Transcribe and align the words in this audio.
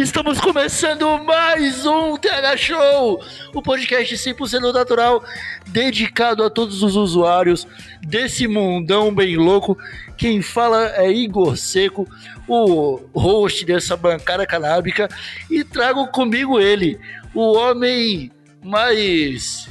Estamos 0.00 0.40
começando 0.40 1.22
mais 1.24 1.84
um 1.84 2.16
TH 2.16 2.56
Show, 2.56 3.22
o 3.52 3.60
podcast 3.60 4.14
100% 4.14 4.72
natural 4.72 5.22
dedicado 5.66 6.42
a 6.42 6.48
todos 6.48 6.82
os 6.82 6.96
usuários 6.96 7.66
desse 8.00 8.48
mundão 8.48 9.14
bem 9.14 9.36
louco. 9.36 9.76
Quem 10.16 10.40
fala 10.40 10.90
é 10.96 11.12
Igor 11.12 11.54
Seco, 11.54 12.08
o 12.48 12.98
host 13.12 13.66
dessa 13.66 13.94
bancada 13.94 14.46
canábica, 14.46 15.06
e 15.50 15.62
trago 15.62 16.06
comigo 16.06 16.58
ele, 16.58 16.98
o 17.34 17.52
homem 17.52 18.32
mais. 18.64 19.68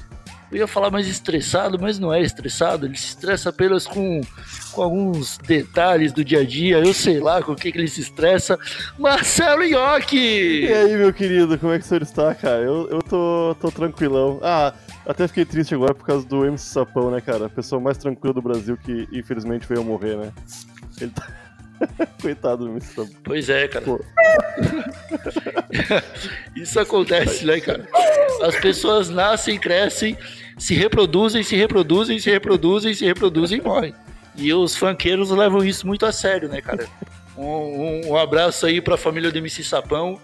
Eu 0.52 0.58
ia 0.60 0.68
falar 0.68 0.90
mais 0.90 1.08
estressado, 1.08 1.78
mas 1.80 2.00
não 2.00 2.14
é 2.14 2.22
estressado, 2.22 2.86
ele 2.86 2.98
se 2.98 3.10
estressa 3.10 3.50
apenas 3.50 3.86
com 3.86 4.22
com 4.72 4.84
alguns 4.84 5.38
detalhes 5.40 6.12
do 6.12 6.24
dia 6.24 6.40
a 6.40 6.46
dia, 6.46 6.78
eu 6.78 6.94
sei 6.94 7.20
lá 7.20 7.42
com 7.42 7.52
o 7.52 7.56
que, 7.56 7.72
que 7.72 7.78
ele 7.78 7.88
se 7.88 8.02
estressa. 8.02 8.58
Marcelo 8.98 9.64
Iocchi! 9.64 10.66
E 10.66 10.72
aí, 10.72 10.96
meu 10.96 11.14
querido, 11.14 11.58
como 11.58 11.74
é 11.74 11.80
que 11.80 11.86
o 11.86 11.88
senhor 11.88 12.02
está, 12.02 12.34
cara? 12.36 12.62
Eu, 12.62 12.88
eu 12.90 13.02
tô, 13.02 13.56
tô 13.60 13.72
tranquilão. 13.72 14.40
Ah, 14.42 14.74
até 15.06 15.28
fiquei 15.28 15.46
triste 15.46 15.74
agora 15.74 15.94
por 15.94 16.06
causa 16.06 16.26
do 16.26 16.46
MC 16.46 16.66
Sapão, 16.66 17.12
né, 17.12 17.20
cara? 17.20 17.48
A 17.48 17.50
pessoa 17.50 17.82
mais 17.82 17.98
tranquila 17.98 18.34
do 18.34 18.42
Brasil 18.42 18.78
que 18.78 19.08
infelizmente 19.12 19.68
veio 19.68 19.84
morrer, 19.84 20.16
né? 20.16 20.32
Ele 21.02 21.12
tá. 21.12 21.28
Coitado 22.22 22.68
do 22.68 22.84
Sapão. 22.84 23.10
Pois 23.24 23.50
é, 23.50 23.68
cara. 23.68 23.86
Isso 26.56 26.80
acontece, 26.80 27.46
né, 27.46 27.60
cara? 27.60 27.88
As 28.44 28.56
pessoas 28.58 29.10
nascem, 29.10 29.60
crescem, 29.60 30.18
se 30.58 30.74
reproduzem, 30.74 31.44
se 31.44 31.56
reproduzem, 31.56 32.20
se 32.20 32.30
reproduzem, 32.30 32.94
se 32.94 33.06
reproduzem 33.06 33.60
e 33.60 33.62
morrem. 33.62 33.94
E 34.36 34.54
os 34.54 34.76
funkeiros 34.76 35.32
levam 35.32 35.64
isso 35.64 35.86
muito 35.86 36.06
a 36.06 36.12
sério, 36.12 36.48
né, 36.48 36.62
cara? 36.62 36.88
Um, 37.38 37.44
um, 37.46 38.08
um 38.10 38.18
abraço 38.18 38.66
aí 38.66 38.82
pra 38.82 38.98
família 38.98 39.32
do 39.32 39.38
MC 39.38 39.64
Sapão. 39.64 40.20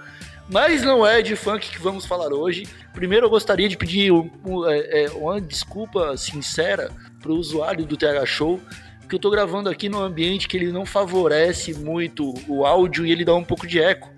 Mas 0.47 0.83
não 0.83 1.05
é 1.05 1.23
de 1.23 1.35
funk 1.35 1.71
que 1.71 1.81
vamos 1.81 2.05
falar 2.05 2.31
hoje. 2.31 2.67
Primeiro 2.93 3.25
eu 3.25 3.29
gostaria 3.31 3.67
de 3.67 3.75
pedir 3.75 4.11
um- 4.11 4.29
um, 4.45 4.69
é, 4.69 5.05
é, 5.05 5.09
uma 5.09 5.41
desculpa 5.41 6.15
sincera 6.17 6.91
pro 7.19 7.33
usuário 7.33 7.83
do 7.83 7.97
TH 7.97 8.23
Show, 8.27 8.61
que 9.07 9.15
eu 9.15 9.19
tô 9.19 9.29
gravando 9.29 9.69
aqui 9.69 9.87
num 9.87 9.99
ambiente 9.99 10.47
que 10.47 10.57
ele 10.57 10.71
não 10.71 10.85
favorece 10.85 11.73
muito 11.73 12.33
o 12.47 12.65
áudio 12.65 13.05
e 13.05 13.11
ele 13.11 13.25
dá 13.25 13.35
um 13.35 13.43
pouco 13.43 13.67
de 13.67 13.81
eco. 13.81 14.09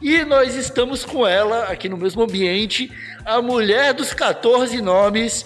E 0.00 0.24
nós 0.24 0.56
estamos 0.56 1.04
com 1.04 1.26
ela 1.26 1.64
aqui 1.64 1.88
no 1.88 1.96
mesmo 1.96 2.22
ambiente, 2.22 2.90
a 3.24 3.40
mulher 3.40 3.94
dos 3.94 4.12
14 4.12 4.80
nomes, 4.82 5.44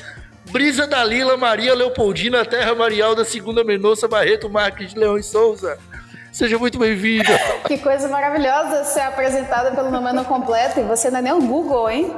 Brisa 0.50 0.87
Dalila 0.87 1.37
Maria 1.37 1.75
Leopoldina 1.75 2.44
Terra 2.44 2.75
Marial 2.75 3.14
da 3.14 3.25
Segunda 3.25 3.62
Mendonça 3.64 4.09
Barreto 4.09 4.48
Marques 4.48 4.94
de 4.94 4.98
Leão 4.98 5.19
e 5.19 5.22
Souza. 5.22 5.78
Seja 6.33 6.59
muito 6.59 6.78
bem-vinda. 6.78 7.39
Que 7.67 7.78
coisa 7.78 8.09
maravilhosa 8.09 8.84
ser 8.84 9.00
apresentada 9.00 9.72
pelo 9.72 9.91
nome 9.91 10.25
completo 10.25 10.78
e 10.81 10.83
você 10.83 11.10
não 11.10 11.19
é 11.19 11.22
nem 11.22 11.33
o 11.33 11.41
Google, 11.41 11.91
hein? 11.91 12.15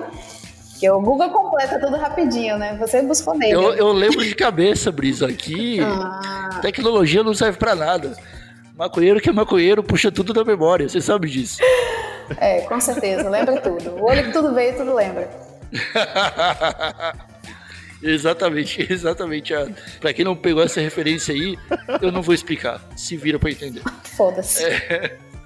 Porque 0.79 0.89
o 0.91 1.01
Google 1.01 1.29
completa 1.31 1.81
tudo 1.81 1.97
rapidinho, 1.97 2.57
né? 2.57 2.77
Você 2.79 3.03
buscou 3.03 3.37
nele. 3.37 3.53
Eu, 3.53 3.75
eu 3.75 3.93
lembro 3.93 4.23
de 4.23 4.33
cabeça, 4.33 4.93
Brisa, 4.93 5.27
aqui 5.27 5.81
Ah, 5.81 6.61
tecnologia 6.63 7.25
não 7.25 7.35
serve 7.35 7.59
pra 7.59 7.75
nada. 7.75 8.17
Maconheiro 8.77 9.21
que 9.21 9.29
é 9.29 9.33
maconheiro 9.33 9.83
puxa 9.83 10.13
tudo 10.13 10.33
da 10.33 10.45
memória, 10.45 10.89
você 10.89 11.01
sabe 11.01 11.29
disso. 11.29 11.59
é, 12.39 12.61
com 12.61 12.81
certeza, 12.81 13.29
lembra 13.29 13.61
tudo. 13.61 13.91
O 13.97 14.05
olho 14.05 14.27
que 14.27 14.33
tudo 14.33 14.55
veio, 14.55 14.77
tudo 14.77 14.95
lembra. 14.95 15.29
exatamente, 18.01 18.87
exatamente. 18.89 19.53
Ah, 19.55 19.67
Pra 20.01 20.13
quem 20.13 20.25
não 20.25 20.37
pegou 20.37 20.63
essa 20.63 20.81
referência 20.81 21.35
aí, 21.35 21.59
eu 22.01 22.13
não 22.13 22.23
vou 22.23 22.33
explicar. 22.33 22.81
Se 22.97 23.17
vira 23.17 23.37
pra 23.37 23.51
entender. 23.51 23.83
Foda-se. 24.05 24.65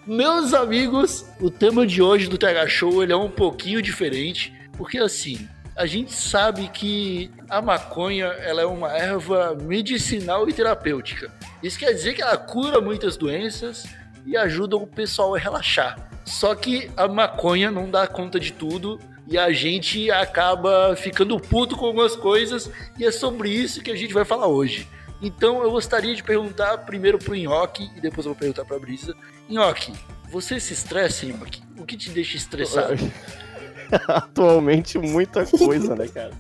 Meus 0.07 0.53
amigos, 0.53 1.25
o 1.41 1.51
tema 1.51 1.87
de 1.87 2.03
hoje 2.03 2.27
do 2.29 2.37
TH 2.37 2.67
Show 2.69 3.03
ele 3.03 3.13
é 3.15 3.17
um 3.17 3.31
pouquinho 3.31 3.81
diferente, 3.81 4.53
porque 4.77 4.99
assim, 4.99 5.49
a 5.75 5.87
gente 5.87 6.13
sabe 6.13 6.69
que 6.69 7.31
a 7.49 7.63
maconha 7.63 8.27
ela 8.27 8.63
é 8.63 8.67
uma 8.67 8.93
erva 8.93 9.55
medicinal 9.55 10.49
e 10.49 10.53
terapêutica. 10.53 11.31
Isso 11.63 11.79
quer 11.79 11.93
dizer 11.93 12.15
que 12.15 12.23
ela 12.23 12.37
cura 12.37 12.81
muitas 12.81 13.17
doenças 13.17 13.87
e 14.27 14.37
ajuda 14.37 14.77
o 14.77 14.87
pessoal 14.87 15.35
a 15.35 15.39
relaxar. 15.39 16.11
Só 16.25 16.55
que 16.55 16.91
a 16.97 17.09
maconha 17.09 17.71
não 17.71 17.91
dá 17.91 18.07
conta 18.07 18.39
de 18.39 18.53
tudo 18.53 18.99
e 19.27 19.39
a 19.39 19.51
gente 19.53 20.11
acaba 20.11 20.95
ficando 20.97 21.39
puto 21.39 21.77
com 21.77 21.87
algumas 21.87 22.15
coisas 22.15 22.71
e 22.99 23.05
é 23.05 23.11
sobre 23.11 23.51
isso 23.51 23.83
que 23.83 23.91
a 23.91 23.97
gente 23.97 24.13
vai 24.13 24.25
falar 24.25 24.47
hoje. 24.47 24.87
Então 25.21 25.63
eu 25.63 25.71
gostaria 25.71 26.15
de 26.15 26.23
perguntar 26.23 26.79
primeiro 26.79 27.19
pro 27.19 27.35
Nhoque 27.35 27.91
e 27.97 28.01
depois 28.01 28.27
eu 28.27 28.33
vou 28.33 28.39
perguntar 28.39 28.65
pra 28.65 28.79
Brisa. 28.79 29.15
Nhoque, 29.49 29.93
você 30.31 30.59
se 30.61 30.73
estressa, 30.73 31.25
Nhoque? 31.25 31.63
O 31.79 31.87
que 31.87 31.97
te 31.97 32.11
deixa 32.11 32.37
estressado? 32.37 32.97
Atualmente, 34.09 34.99
muita 34.99 35.45
coisa, 35.47 35.95
né, 35.95 36.09
cara? 36.09 36.33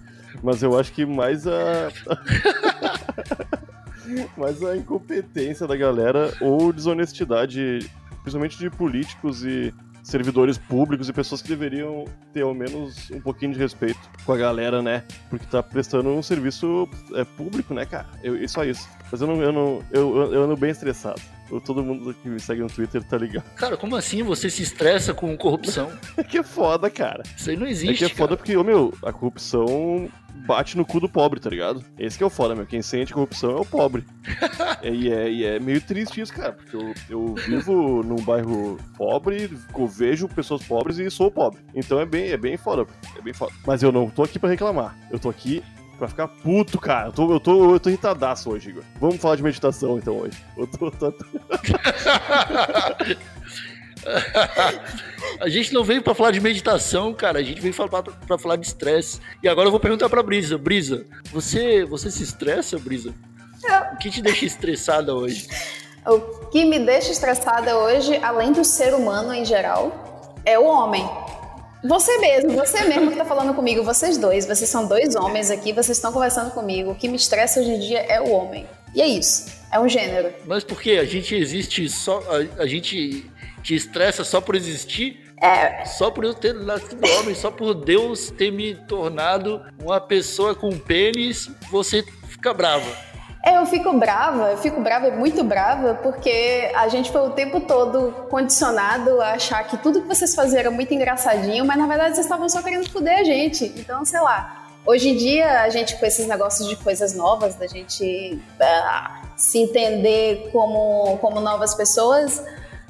Mas 0.42 0.62
eu 0.62 0.78
acho 0.78 0.92
que 0.92 1.04
mais 1.04 1.46
a. 1.46 1.90
mais 4.36 4.62
a 4.62 4.76
incompetência 4.76 5.66
da 5.66 5.76
galera 5.76 6.34
ou 6.40 6.72
desonestidade, 6.72 7.90
principalmente 8.22 8.58
de 8.58 8.68
políticos 8.68 9.44
e 9.44 9.72
servidores 10.02 10.58
públicos 10.58 11.08
e 11.08 11.12
pessoas 11.12 11.40
que 11.40 11.48
deveriam 11.48 12.04
ter 12.32 12.42
ao 12.42 12.52
menos 12.52 13.08
um 13.10 13.20
pouquinho 13.20 13.52
de 13.52 13.58
respeito 13.58 14.00
com 14.24 14.32
a 14.32 14.36
galera, 14.36 14.82
né? 14.82 15.04
Porque 15.30 15.46
tá 15.46 15.62
prestando 15.62 16.08
um 16.08 16.22
serviço 16.22 16.88
é, 17.14 17.24
público, 17.24 17.72
né, 17.72 17.86
cara? 17.86 18.08
E 18.22 18.48
só 18.48 18.64
isso. 18.64 18.88
Mas 19.10 19.20
eu 19.20 19.28
não, 19.28 19.40
eu 19.40 19.52
não, 19.52 19.82
eu, 19.92 20.32
eu 20.32 20.42
ando 20.42 20.56
bem 20.56 20.70
estressado. 20.70 21.20
Todo 21.60 21.82
mundo 21.84 22.14
que 22.14 22.28
me 22.28 22.40
segue 22.40 22.60
no 22.62 22.68
Twitter 22.68 23.02
tá 23.04 23.16
ligado. 23.18 23.44
Cara, 23.54 23.76
como 23.76 23.96
assim 23.96 24.22
você 24.22 24.48
se 24.50 24.62
estressa 24.62 25.12
com 25.14 25.36
corrupção? 25.36 25.90
É 26.16 26.22
que 26.24 26.38
é 26.38 26.42
foda, 26.42 26.88
cara. 26.90 27.22
Isso 27.36 27.50
aí 27.50 27.56
não 27.56 27.66
É 27.66 27.70
existe, 27.70 27.98
que 27.98 28.04
é 28.04 28.08
foda 28.08 28.28
cara. 28.28 28.36
porque, 28.38 28.56
ô, 28.56 28.64
meu, 28.64 28.92
a 29.04 29.12
corrupção 29.12 30.08
bate 30.46 30.76
no 30.76 30.84
cu 30.84 30.98
do 30.98 31.08
pobre, 31.08 31.38
tá 31.38 31.50
ligado? 31.50 31.84
Esse 31.98 32.16
que 32.18 32.24
é 32.24 32.26
o 32.26 32.30
foda, 32.30 32.54
meu. 32.54 32.66
Quem 32.66 32.82
sente 32.82 33.12
corrupção 33.12 33.50
é 33.50 33.60
o 33.60 33.64
pobre. 33.64 34.04
e, 34.82 35.10
é, 35.12 35.30
e 35.30 35.44
é 35.44 35.60
meio 35.60 35.80
triste 35.80 36.20
isso, 36.20 36.32
cara, 36.32 36.52
porque 36.52 36.74
eu, 36.74 36.94
eu 37.08 37.34
vivo 37.34 38.02
num 38.02 38.16
bairro 38.16 38.78
pobre, 38.96 39.50
eu 39.76 39.86
vejo 39.86 40.26
pessoas 40.28 40.62
pobres 40.64 40.98
e 40.98 41.10
sou 41.10 41.30
pobre. 41.30 41.60
Então 41.74 42.00
é 42.00 42.06
bem, 42.06 42.30
é 42.30 42.36
bem 42.36 42.56
foda, 42.56 42.86
é 43.16 43.20
bem 43.20 43.32
foda. 43.32 43.52
Mas 43.66 43.82
eu 43.82 43.92
não 43.92 44.08
tô 44.08 44.22
aqui 44.22 44.38
pra 44.38 44.48
reclamar. 44.50 44.96
Eu 45.10 45.18
tô 45.18 45.28
aqui 45.28 45.62
pra 45.98 46.08
ficar 46.08 46.28
puto, 46.28 46.78
cara. 46.78 47.08
Eu 47.08 47.12
tô, 47.12 47.32
eu 47.32 47.40
tô, 47.40 47.74
eu 47.74 47.80
tô 47.80 47.88
irritadaço 47.88 48.50
hoje, 48.50 48.70
Igor. 48.70 48.82
Vamos 49.00 49.16
falar 49.16 49.36
de 49.36 49.42
meditação, 49.42 49.98
então, 49.98 50.18
hoje. 50.18 50.36
Eu 50.56 50.66
tô, 50.66 50.90
tô- 50.90 51.12
tô- 51.12 51.24
a 55.40 55.48
gente 55.48 55.72
não 55.72 55.84
veio 55.84 56.02
pra 56.02 56.14
falar 56.14 56.30
de 56.32 56.40
meditação, 56.40 57.12
cara. 57.14 57.38
A 57.38 57.42
gente 57.42 57.60
veio 57.60 57.74
pra 58.26 58.38
falar 58.38 58.56
de 58.56 58.66
estresse. 58.66 59.20
E 59.42 59.48
agora 59.48 59.66
eu 59.68 59.70
vou 59.70 59.80
perguntar 59.80 60.08
pra 60.08 60.22
Brisa. 60.22 60.58
Brisa, 60.58 61.06
você, 61.32 61.84
você 61.84 62.10
se 62.10 62.22
estressa, 62.22 62.78
Brisa? 62.78 63.14
O 63.92 63.96
que 63.98 64.10
te 64.10 64.20
deixa 64.20 64.44
estressada 64.44 65.14
hoje? 65.14 65.48
O 66.04 66.18
que 66.50 66.64
me 66.64 66.80
deixa 66.80 67.12
estressada 67.12 67.76
hoje, 67.78 68.16
além 68.16 68.52
do 68.52 68.64
ser 68.64 68.92
humano 68.92 69.32
em 69.32 69.44
geral, 69.44 70.34
é 70.44 70.58
o 70.58 70.64
homem. 70.66 71.08
Você 71.84 72.18
mesmo, 72.18 72.52
você 72.52 72.84
mesmo 72.84 73.10
que 73.10 73.16
tá 73.16 73.24
falando 73.24 73.54
comigo, 73.54 73.82
vocês 73.82 74.16
dois, 74.16 74.46
vocês 74.46 74.70
são 74.70 74.86
dois 74.86 75.16
homens 75.16 75.50
aqui, 75.50 75.72
vocês 75.72 75.98
estão 75.98 76.12
conversando 76.12 76.50
comigo. 76.52 76.92
O 76.92 76.94
que 76.94 77.08
me 77.08 77.16
estressa 77.16 77.60
hoje 77.60 77.70
em 77.70 77.80
dia 77.80 78.00
é 78.00 78.20
o 78.20 78.30
homem. 78.30 78.66
E 78.94 79.02
é 79.02 79.06
isso, 79.06 79.46
é 79.72 79.80
um 79.80 79.88
gênero. 79.88 80.32
Mas 80.46 80.62
por 80.62 80.80
quê? 80.80 80.98
A 81.00 81.04
gente 81.04 81.34
existe 81.34 81.88
só. 81.88 82.22
A, 82.28 82.62
a 82.62 82.66
gente 82.66 83.28
te 83.62 83.74
estressa 83.74 84.24
só 84.24 84.40
por 84.40 84.54
existir? 84.54 85.32
É, 85.42 85.84
Só 85.84 86.08
por 86.08 86.22
eu 86.24 86.34
ter 86.34 86.54
nascido 86.54 87.04
homem, 87.18 87.34
só 87.34 87.50
por 87.50 87.74
Deus 87.74 88.30
ter 88.30 88.52
me 88.52 88.76
tornado 88.76 89.60
uma 89.82 90.00
pessoa 90.00 90.54
com 90.54 90.78
pênis, 90.78 91.50
você 91.68 92.04
fica 92.28 92.54
brava. 92.54 93.11
É, 93.44 93.56
eu 93.56 93.66
fico 93.66 93.92
brava, 93.98 94.52
eu 94.52 94.58
fico 94.58 94.80
brava 94.80 95.08
e 95.08 95.10
muito 95.10 95.42
brava 95.42 95.94
porque 95.94 96.70
a 96.76 96.86
gente 96.86 97.10
foi 97.10 97.22
o 97.22 97.30
tempo 97.30 97.60
todo 97.60 98.12
condicionado 98.30 99.20
a 99.20 99.32
achar 99.32 99.64
que 99.64 99.76
tudo 99.76 100.02
que 100.02 100.06
vocês 100.06 100.32
faziam 100.32 100.60
era 100.60 100.70
muito 100.70 100.94
engraçadinho, 100.94 101.64
mas 101.64 101.76
na 101.76 101.88
verdade 101.88 102.14
vocês 102.14 102.26
estavam 102.26 102.48
só 102.48 102.62
querendo 102.62 102.88
foder 102.88 103.18
a 103.18 103.24
gente. 103.24 103.64
Então, 103.76 104.04
sei 104.04 104.20
lá, 104.20 104.62
Hoje 104.84 105.10
em 105.10 105.16
dia, 105.16 105.62
a 105.62 105.68
gente 105.68 105.96
com 105.96 106.04
esses 106.04 106.26
negócios 106.26 106.68
de 106.68 106.74
coisas 106.74 107.14
novas, 107.14 107.54
da 107.54 107.68
gente 107.68 108.42
uh, 108.60 109.26
se 109.36 109.58
entender 109.58 110.50
como, 110.50 111.18
como 111.18 111.40
novas 111.40 111.72
pessoas, 111.72 112.42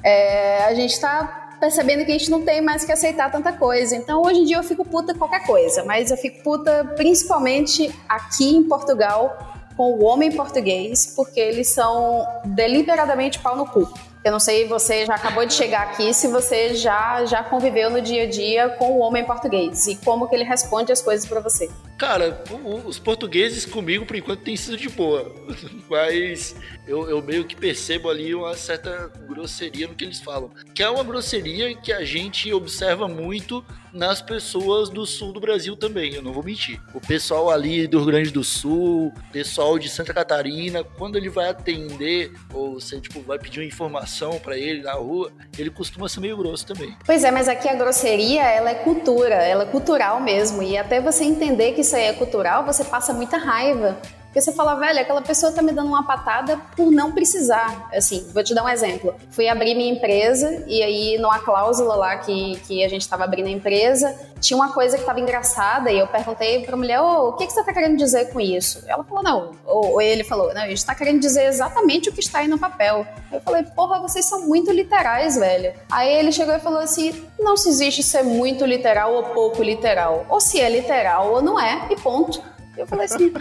é, 0.03 0.63
a 0.63 0.73
gente 0.73 0.99
tá 0.99 1.51
percebendo 1.59 2.03
que 2.03 2.11
a 2.11 2.17
gente 2.17 2.31
não 2.31 2.41
tem 2.41 2.61
mais 2.61 2.83
que 2.83 2.91
aceitar 2.91 3.31
tanta 3.31 3.53
coisa. 3.53 3.95
Então, 3.95 4.23
hoje 4.23 4.39
em 4.39 4.45
dia, 4.45 4.57
eu 4.57 4.63
fico 4.63 4.83
puta 4.83 5.13
qualquer 5.13 5.45
coisa, 5.45 5.83
mas 5.83 6.09
eu 6.09 6.17
fico 6.17 6.41
puta 6.41 6.83
principalmente 6.95 7.93
aqui 8.09 8.55
em 8.55 8.63
Portugal 8.63 9.52
com 9.75 9.93
o 9.93 10.03
homem 10.03 10.31
português, 10.31 11.13
porque 11.15 11.39
eles 11.39 11.69
são 11.69 12.25
deliberadamente 12.45 13.39
pau 13.39 13.55
no 13.55 13.65
cu. 13.65 13.91
Eu 14.23 14.31
não 14.31 14.39
sei, 14.39 14.65
você 14.67 15.05
já 15.05 15.15
acabou 15.15 15.45
de 15.45 15.53
chegar 15.53 15.83
aqui, 15.83 16.13
se 16.13 16.27
você 16.29 16.73
já 16.73 17.25
já 17.25 17.43
conviveu 17.43 17.89
no 17.89 18.01
dia 18.01 18.23
a 18.23 18.29
dia 18.29 18.69
com 18.69 18.93
o 18.93 18.99
homem 18.99 19.25
português 19.25 19.85
e 19.87 19.95
como 19.97 20.27
que 20.29 20.35
ele 20.35 20.45
responde 20.45 20.91
as 20.93 21.01
coisas 21.01 21.27
para 21.27 21.41
você. 21.41 21.69
Cara, 21.97 22.43
os 22.85 22.99
portugueses 22.99 23.65
comigo 23.65 24.05
por 24.05 24.15
enquanto 24.15 24.41
tem 24.41 24.55
sido 24.55 24.77
de 24.77 24.89
boa, 24.89 25.33
mas 25.89 26.55
eu, 26.87 27.09
eu, 27.09 27.21
meio 27.21 27.45
que 27.45 27.55
percebo 27.55 28.09
ali 28.09 28.33
uma 28.35 28.55
certa 28.55 29.11
grosseria 29.27 29.87
no 29.87 29.95
que 29.95 30.03
eles 30.03 30.19
falam, 30.19 30.51
que 30.73 30.83
é 30.83 30.89
uma 30.89 31.03
grosseria 31.03 31.75
que 31.75 31.93
a 31.93 32.03
gente 32.03 32.51
observa 32.51 33.07
muito 33.07 33.63
nas 33.93 34.21
pessoas 34.21 34.89
do 34.89 35.05
sul 35.05 35.31
do 35.31 35.39
Brasil 35.39 35.75
também, 35.75 36.15
eu 36.15 36.21
não 36.21 36.33
vou 36.33 36.43
mentir. 36.43 36.81
O 36.93 36.99
pessoal 36.99 37.51
ali 37.51 37.85
do 37.87 37.99
Rio 37.99 38.07
Grande 38.07 38.31
do 38.31 38.43
Sul, 38.43 39.13
pessoal 39.31 39.77
de 39.77 39.87
Santa 39.87 40.13
Catarina, 40.13 40.83
quando 40.83 41.15
ele 41.15 41.29
vai 41.29 41.49
atender 41.49 42.33
ou 42.51 42.79
você 42.79 42.99
tipo 42.99 43.21
vai 43.21 43.37
pedir 43.37 43.59
uma 43.59 43.67
informação 43.67 44.39
para 44.39 44.57
ele 44.57 44.81
na 44.81 44.93
rua, 44.93 45.31
ele 45.57 45.69
costuma 45.69 46.09
ser 46.09 46.21
meio 46.21 46.35
grosso 46.35 46.65
também. 46.65 46.97
Pois 47.05 47.23
é, 47.23 47.29
mas 47.29 47.47
aqui 47.47 47.69
a 47.69 47.75
grosseria, 47.75 48.41
ela 48.41 48.71
é 48.71 48.75
cultura, 48.75 49.35
ela 49.35 49.63
é 49.63 49.67
cultural 49.67 50.19
mesmo, 50.19 50.63
e 50.63 50.75
até 50.75 50.99
você 50.99 51.23
entender 51.23 51.73
que 51.73 51.82
isso 51.83 51.95
aí 51.95 52.03
é 52.03 52.13
cultural, 52.13 52.65
você 52.65 52.83
passa 52.83 53.13
muita 53.13 53.37
raiva. 53.37 53.97
Porque 54.33 54.41
você 54.41 54.51
fala, 54.51 54.73
velho, 54.73 54.99
aquela 54.99 55.21
pessoa 55.21 55.51
tá 55.51 55.61
me 55.61 55.71
dando 55.71 55.89
uma 55.89 56.07
patada 56.07 56.59
por 56.75 56.91
não 56.91 57.11
precisar. 57.11 57.87
Assim, 57.93 58.27
vou 58.33 58.43
te 58.43 58.55
dar 58.55 58.63
um 58.63 58.67
exemplo. 58.69 59.13
Fui 59.29 59.47
abrir 59.47 59.75
minha 59.75 59.93
empresa 59.93 60.63
e 60.65 60.81
aí 60.81 61.19
numa 61.19 61.37
cláusula 61.37 61.93
lá 61.95 62.17
que, 62.17 62.55
que 62.61 62.83
a 62.83 62.89
gente 62.89 63.07
tava 63.07 63.25
abrindo 63.25 63.45
a 63.45 63.51
empresa, 63.51 64.11
tinha 64.41 64.57
uma 64.57 64.73
coisa 64.73 64.97
que 64.97 65.05
tava 65.05 65.19
engraçada 65.19 65.91
e 65.91 65.99
eu 65.99 66.07
perguntei 66.07 66.65
pra 66.65 66.75
mulher, 66.75 66.99
ô, 66.99 67.29
o 67.29 67.33
que, 67.33 67.45
que 67.45 67.53
você 67.53 67.63
tá 67.63 67.71
querendo 67.71 67.95
dizer 67.95 68.33
com 68.33 68.41
isso? 68.41 68.83
Ela 68.87 69.03
falou, 69.03 69.23
não. 69.23 69.51
Ou, 69.67 69.91
ou 69.91 70.01
ele 70.01 70.23
falou, 70.23 70.51
não, 70.51 70.63
a 70.63 70.67
gente 70.67 70.83
tá 70.83 70.95
querendo 70.95 71.19
dizer 71.19 71.45
exatamente 71.45 72.09
o 72.09 72.11
que 72.11 72.19
está 72.19 72.39
aí 72.39 72.47
no 72.47 72.57
papel. 72.57 73.05
Eu 73.31 73.39
falei, 73.39 73.61
porra, 73.61 73.99
vocês 73.99 74.25
são 74.25 74.47
muito 74.47 74.71
literais, 74.71 75.37
velho. 75.37 75.73
Aí 75.91 76.11
ele 76.11 76.31
chegou 76.31 76.55
e 76.55 76.59
falou 76.59 76.79
assim, 76.79 77.23
não 77.39 77.55
se 77.55 77.69
existe 77.69 78.01
ser 78.01 78.23
muito 78.23 78.65
literal 78.65 79.13
ou 79.13 79.23
pouco 79.25 79.61
literal. 79.61 80.25
Ou 80.27 80.41
se 80.41 80.59
é 80.59 80.67
literal 80.67 81.33
ou 81.33 81.41
não 81.43 81.59
é, 81.59 81.87
e 81.91 81.95
ponto. 81.95 82.41
Eu 82.75 82.87
falei 82.87 83.05
assim, 83.05 83.31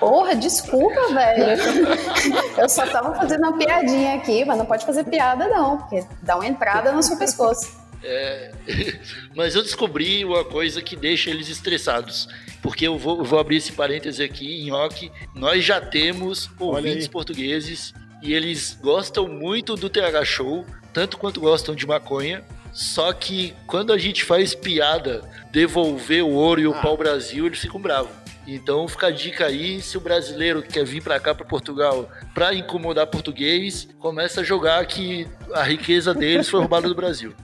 porra, 0.00 0.34
desculpa, 0.34 1.00
velho. 1.12 1.60
Eu 2.58 2.68
só 2.68 2.84
tava 2.86 3.14
fazendo 3.14 3.46
uma 3.46 3.56
piadinha 3.56 4.14
aqui, 4.14 4.44
mas 4.44 4.58
não 4.58 4.66
pode 4.66 4.84
fazer 4.84 5.04
piada 5.04 5.46
não, 5.48 5.78
porque 5.78 6.04
dá 6.22 6.34
uma 6.34 6.46
entrada 6.46 6.90
no 6.92 7.02
seu 7.02 7.16
pescoço. 7.16 7.86
É, 8.02 8.52
mas 9.34 9.54
eu 9.54 9.62
descobri 9.62 10.24
uma 10.24 10.44
coisa 10.44 10.80
que 10.82 10.94
deixa 10.94 11.30
eles 11.30 11.48
estressados. 11.48 12.28
Porque 12.62 12.86
eu 12.86 12.98
vou, 12.98 13.18
eu 13.18 13.24
vou 13.24 13.38
abrir 13.38 13.56
esse 13.56 13.72
parêntese 13.72 14.22
aqui, 14.22 14.62
em 14.62 14.70
rock. 14.70 15.10
Nós 15.34 15.64
já 15.64 15.80
temos 15.80 16.50
ouvintes 16.58 17.06
portugueses 17.08 17.94
e 18.22 18.32
eles 18.32 18.76
gostam 18.80 19.28
muito 19.28 19.76
do 19.76 19.88
TH 19.88 20.24
Show, 20.24 20.64
tanto 20.92 21.18
quanto 21.18 21.40
gostam 21.40 21.74
de 21.74 21.86
maconha. 21.86 22.44
Só 22.72 23.12
que 23.12 23.54
quando 23.66 23.92
a 23.92 23.98
gente 23.98 24.24
faz 24.24 24.54
piada, 24.54 25.22
devolver 25.50 26.24
o 26.24 26.32
ouro 26.32 26.60
e 26.60 26.66
o 26.66 26.74
ah. 26.74 26.80
pau 26.80 26.96
Brasil, 26.96 27.46
eles 27.46 27.60
ficam 27.60 27.80
bravos. 27.80 28.25
Então 28.46 28.86
fica 28.86 29.08
a 29.08 29.10
dica 29.10 29.46
aí, 29.46 29.82
se 29.82 29.98
o 29.98 30.00
brasileiro 30.00 30.62
quer 30.62 30.84
vir 30.84 31.02
para 31.02 31.18
cá, 31.18 31.34
para 31.34 31.44
Portugal, 31.44 32.08
para 32.32 32.54
incomodar 32.54 33.08
português, 33.08 33.88
começa 33.98 34.40
a 34.40 34.44
jogar 34.44 34.86
que 34.86 35.26
a 35.52 35.64
riqueza 35.64 36.14
deles 36.14 36.48
foi 36.48 36.60
roubada 36.60 36.88
do 36.88 36.94
Brasil. 36.94 37.34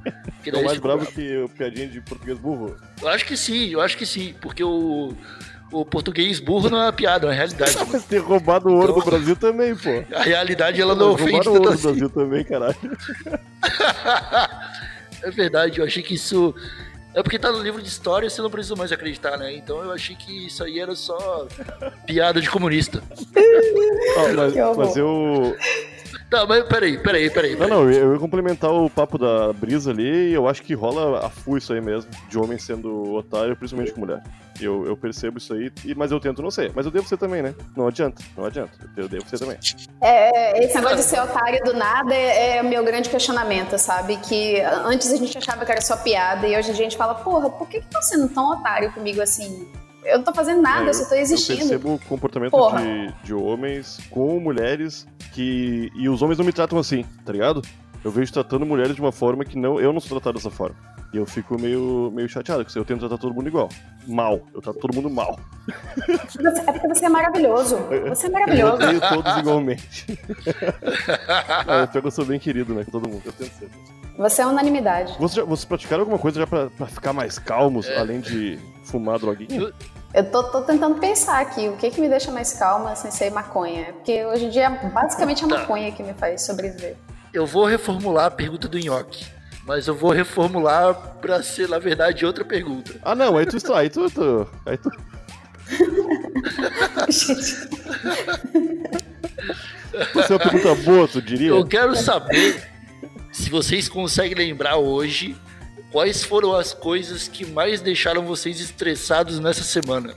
Que 0.45 0.51
é 0.51 0.63
mais 0.63 0.79
bravo 0.79 1.05
que 1.07 1.39
o 1.39 1.49
piadinha 1.49 1.89
de 1.89 2.01
português 2.01 2.39
burro? 2.39 2.77
Eu 3.01 3.09
acho 3.09 3.27
que 3.27 3.37
sim, 3.37 3.71
eu 3.71 3.81
acho 3.81 3.97
que 3.97 4.07
sim, 4.07 4.35
porque 4.41 4.63
o 4.63 5.13
o 5.73 5.87
português 5.87 6.39
burro 6.39 6.69
não 6.69 6.79
é 6.79 6.85
uma 6.85 6.93
piada, 6.93 7.27
é 7.27 7.31
uma 7.31 7.35
realidade. 7.35 7.77
Mas 7.91 8.05
ter 8.05 8.19
roubado 8.19 8.69
o 8.69 8.75
ouro 8.75 8.93
então, 8.93 9.01
do 9.01 9.11
Brasil 9.11 9.35
também, 9.35 9.75
pô. 9.75 10.05
A 10.15 10.23
realidade 10.23 10.81
ela 10.81 10.95
não 10.95 11.13
ofende 11.13 11.33
tanto 11.33 11.51
o 11.51 11.55
ouro 11.55 11.71
assim. 11.71 11.83
do 11.83 11.89
Brasil 11.89 12.11
também, 12.11 12.45
caralho. 12.45 12.77
é 15.23 15.31
verdade, 15.31 15.79
eu 15.79 15.85
achei 15.85 16.03
que 16.03 16.15
isso 16.15 16.55
é 17.15 17.23
porque 17.23 17.39
tá 17.39 17.53
no 17.53 17.63
livro 17.63 17.83
de 17.83 17.89
história 17.89 18.27
e 18.27 18.31
você 18.31 18.41
não 18.41 18.51
precisa 18.51 18.75
mais 18.75 18.91
acreditar, 18.91 19.37
né? 19.37 19.55
Então 19.55 19.83
eu 19.83 19.93
achei 19.93 20.17
que 20.17 20.47
isso 20.47 20.65
aí 20.65 20.79
era 20.79 20.95
só 20.95 21.47
piada 22.07 22.41
de 22.41 22.49
comunista. 22.49 23.03
oh, 24.17 24.35
mas, 24.35 24.77
mas 24.77 24.97
eu. 24.97 25.57
Tá, 26.33 26.47
mas 26.47 26.65
peraí, 26.65 26.97
peraí, 26.97 27.29
peraí. 27.29 27.55
Não, 27.55 27.69
não, 27.69 27.91
eu 27.91 28.15
ia 28.15 28.19
complementar 28.19 28.73
o 28.73 28.89
papo 28.89 29.19
da 29.19 29.53
brisa 29.53 29.91
ali 29.91 30.31
e 30.31 30.33
eu 30.33 30.49
acho 30.49 30.63
que 30.63 30.73
rola 30.73 31.27
a 31.27 31.29
fu 31.29 31.59
isso 31.59 31.75
aí 31.75 31.81
mesmo, 31.83 32.11
de 32.27 32.39
homem 32.39 32.59
sendo 32.59 33.13
otário, 33.13 33.55
principalmente 33.55 33.93
com 33.93 34.01
mulher. 34.01 34.23
Eu, 34.59 34.87
eu 34.87 34.97
percebo 34.97 35.37
isso 35.37 35.53
aí, 35.53 35.71
mas 35.95 36.11
eu 36.11 36.19
tento 36.19 36.41
não 36.41 36.51
ser. 36.51 36.73
Mas 36.75 36.87
eu 36.87 36.91
devo 36.91 37.07
ser 37.07 37.19
também, 37.19 37.43
né? 37.43 37.55
Não 37.77 37.87
adianta, 37.87 38.23
não 38.35 38.47
adianta. 38.47 38.73
Eu 38.97 39.11
devo 39.11 39.29
ser 39.29 39.39
também. 39.39 39.59
É, 40.01 40.65
esse 40.65 40.75
negócio 40.75 40.97
de 40.97 41.03
ser 41.03 41.21
otário 41.21 41.63
do 41.65 41.75
nada 41.75 42.15
é, 42.15 42.57
é 42.57 42.63
o 42.63 42.65
meu 42.65 42.83
grande 42.83 43.11
questionamento, 43.11 43.77
sabe? 43.77 44.17
Que 44.17 44.59
antes 44.87 45.13
a 45.13 45.17
gente 45.17 45.37
achava 45.37 45.67
que 45.67 45.71
era 45.71 45.83
só 45.83 45.99
piada 45.99 46.49
e 46.49 46.57
hoje 46.57 46.71
a 46.71 46.75
gente 46.75 46.97
fala, 46.97 47.15
porra, 47.15 47.51
por 47.51 47.69
que, 47.69 47.79
que 47.79 47.87
tá 47.89 48.01
sendo 48.01 48.27
tão 48.31 48.53
otário 48.53 48.91
comigo 48.93 49.21
assim? 49.21 49.71
Eu 50.05 50.19
não 50.19 50.25
tô 50.25 50.35
fazendo 50.35 50.61
nada, 50.61 50.87
é, 50.87 50.89
eu 50.89 50.95
só 50.95 51.09
tô 51.09 51.15
existindo. 51.15 51.61
Eu 51.61 51.69
percebo 51.69 51.95
o 51.95 51.99
comportamento 52.01 52.53
de, 52.53 53.27
de 53.27 53.35
homens 53.35 54.01
com 54.11 54.41
mulheres 54.41 55.07
que. 55.33 55.91
E 55.95 56.09
os 56.09 56.23
homens 56.23 56.39
não 56.39 56.45
me 56.45 56.53
tratam 56.53 56.79
assim, 56.79 57.05
tá 57.25 57.33
ligado? 57.33 57.63
Eu 58.05 58.11
vejo 58.11 58.33
tratando 58.33 58.67
mulheres 58.67 58.97
de 58.97 59.01
uma 59.01 59.13
forma 59.13 59.45
que 59.45 59.57
não, 59.57 59.81
eu 59.81 59.93
não 59.93 60.01
sou 60.01 60.19
tratado 60.19 60.39
dessa 60.39 60.51
forma. 60.51 60.77
E 61.13 61.19
eu 61.19 61.27
fico 61.27 61.61
meio, 61.61 62.11
meio 62.13 62.29
chateado, 62.29 62.65
porque 62.65 62.79
eu 62.79 62.85
tento 62.85 63.01
tratar 63.01 63.19
todo 63.19 63.35
mundo 63.35 63.47
igual. 63.47 63.69
Mal. 64.09 64.41
Eu 64.55 64.63
trato 64.63 64.79
todo 64.79 64.95
mundo 64.95 65.11
mal. 65.11 65.39
É 65.69 66.73
porque 66.73 66.89
você 66.89 67.05
é 67.05 67.09
maravilhoso. 67.09 67.77
Você 68.09 68.27
é 68.27 68.31
maravilhoso. 68.31 68.83
Eu 68.83 69.01
todos 69.01 69.37
igualmente. 69.37 70.19
é, 71.69 71.99
eu, 71.99 72.03
eu 72.03 72.11
sou 72.11 72.25
bem 72.25 72.41
querido, 72.41 72.75
né? 72.75 72.85
Com 72.85 72.91
todo 72.91 73.09
mundo. 73.09 73.23
Eu 73.27 73.33
tento 73.33 73.53
ser. 73.53 73.71
Você 74.17 74.43
é 74.43 74.47
unanimidade. 74.47 75.15
Vocês, 75.19 75.35
já, 75.35 75.45
vocês 75.45 75.65
praticaram 75.65 76.03
alguma 76.03 76.19
coisa 76.19 76.41
já 76.41 76.47
pra, 76.47 76.71
pra 76.71 76.87
ficar 76.87 77.13
mais 77.13 77.39
calmos, 77.39 77.89
é. 77.89 77.99
além 77.99 78.21
de 78.21 78.59
fumar 78.85 79.19
droguinha? 79.19 79.73
Eu 80.15 80.31
tô, 80.31 80.45
tô, 80.45 80.63
tentando 80.63 81.01
pensar 81.01 81.41
aqui, 81.41 81.69
o 81.69 81.77
que 81.77 81.91
que 81.91 82.01
me 82.01 82.09
deixa 82.09 82.31
mais 82.31 82.53
calma 82.53 82.95
sem 82.95 83.11
ser 83.11 83.31
maconha? 83.31 83.93
Porque 83.95 84.25
hoje 84.27 84.45
em 84.45 84.51
dia 84.51 84.67
é 84.67 84.91
basicamente 84.91 85.45
a 85.45 85.49
tá. 85.49 85.59
maconha 85.59 85.91
que 85.91 86.03
me 86.03 86.13
faz 86.13 86.43
sobreviver. 86.43 86.97
Eu 87.33 87.47
vou 87.47 87.65
reformular 87.65 88.27
a 88.27 88.31
pergunta 88.31 88.69
do 88.69 88.79
Nhoque. 88.79 89.25
Mas 89.65 89.87
eu 89.87 89.95
vou 89.95 90.11
reformular 90.11 90.93
pra 91.21 91.43
ser, 91.43 91.69
na 91.69 91.79
verdade, 91.79 92.27
outra 92.27 92.45
pergunta. 92.45 92.95
Ah, 93.03 93.15
não, 93.15 93.39
aí 93.39 93.47
tu 93.47 93.57
está, 93.57 93.79
aí 93.79 93.89
tu. 93.89 94.11
tu 94.11 94.47
aí 94.67 94.77
tu... 94.77 94.91
Essa 100.19 100.35
é 100.35 100.37
uma 100.37 100.39
pergunta 100.39 100.75
boa, 100.75 101.07
tu 101.07 101.23
diria? 101.23 101.51
Eu 101.51 101.67
quero 101.67 101.95
saber 101.95 102.72
se 103.33 103.49
vocês 103.49 103.89
conseguem 103.89 104.37
lembrar 104.37 104.77
hoje 104.77 105.35
quais 105.91 106.23
foram 106.23 106.55
as 106.55 106.73
coisas 106.73 107.27
que 107.27 107.45
mais 107.45 107.81
deixaram 107.81 108.25
vocês 108.25 108.61
estressados 108.61 109.41
nessa 109.41 109.63
semana. 109.63 110.15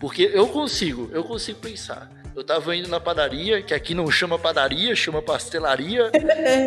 Porque 0.00 0.30
eu 0.32 0.48
consigo, 0.48 1.08
eu 1.12 1.24
consigo 1.24 1.58
pensar. 1.58 2.10
Eu 2.34 2.44
tava 2.44 2.76
indo 2.76 2.88
na 2.88 3.00
padaria, 3.00 3.62
que 3.62 3.72
aqui 3.72 3.94
não 3.94 4.10
chama 4.10 4.38
padaria, 4.38 4.94
chama 4.94 5.22
pastelaria, 5.22 6.10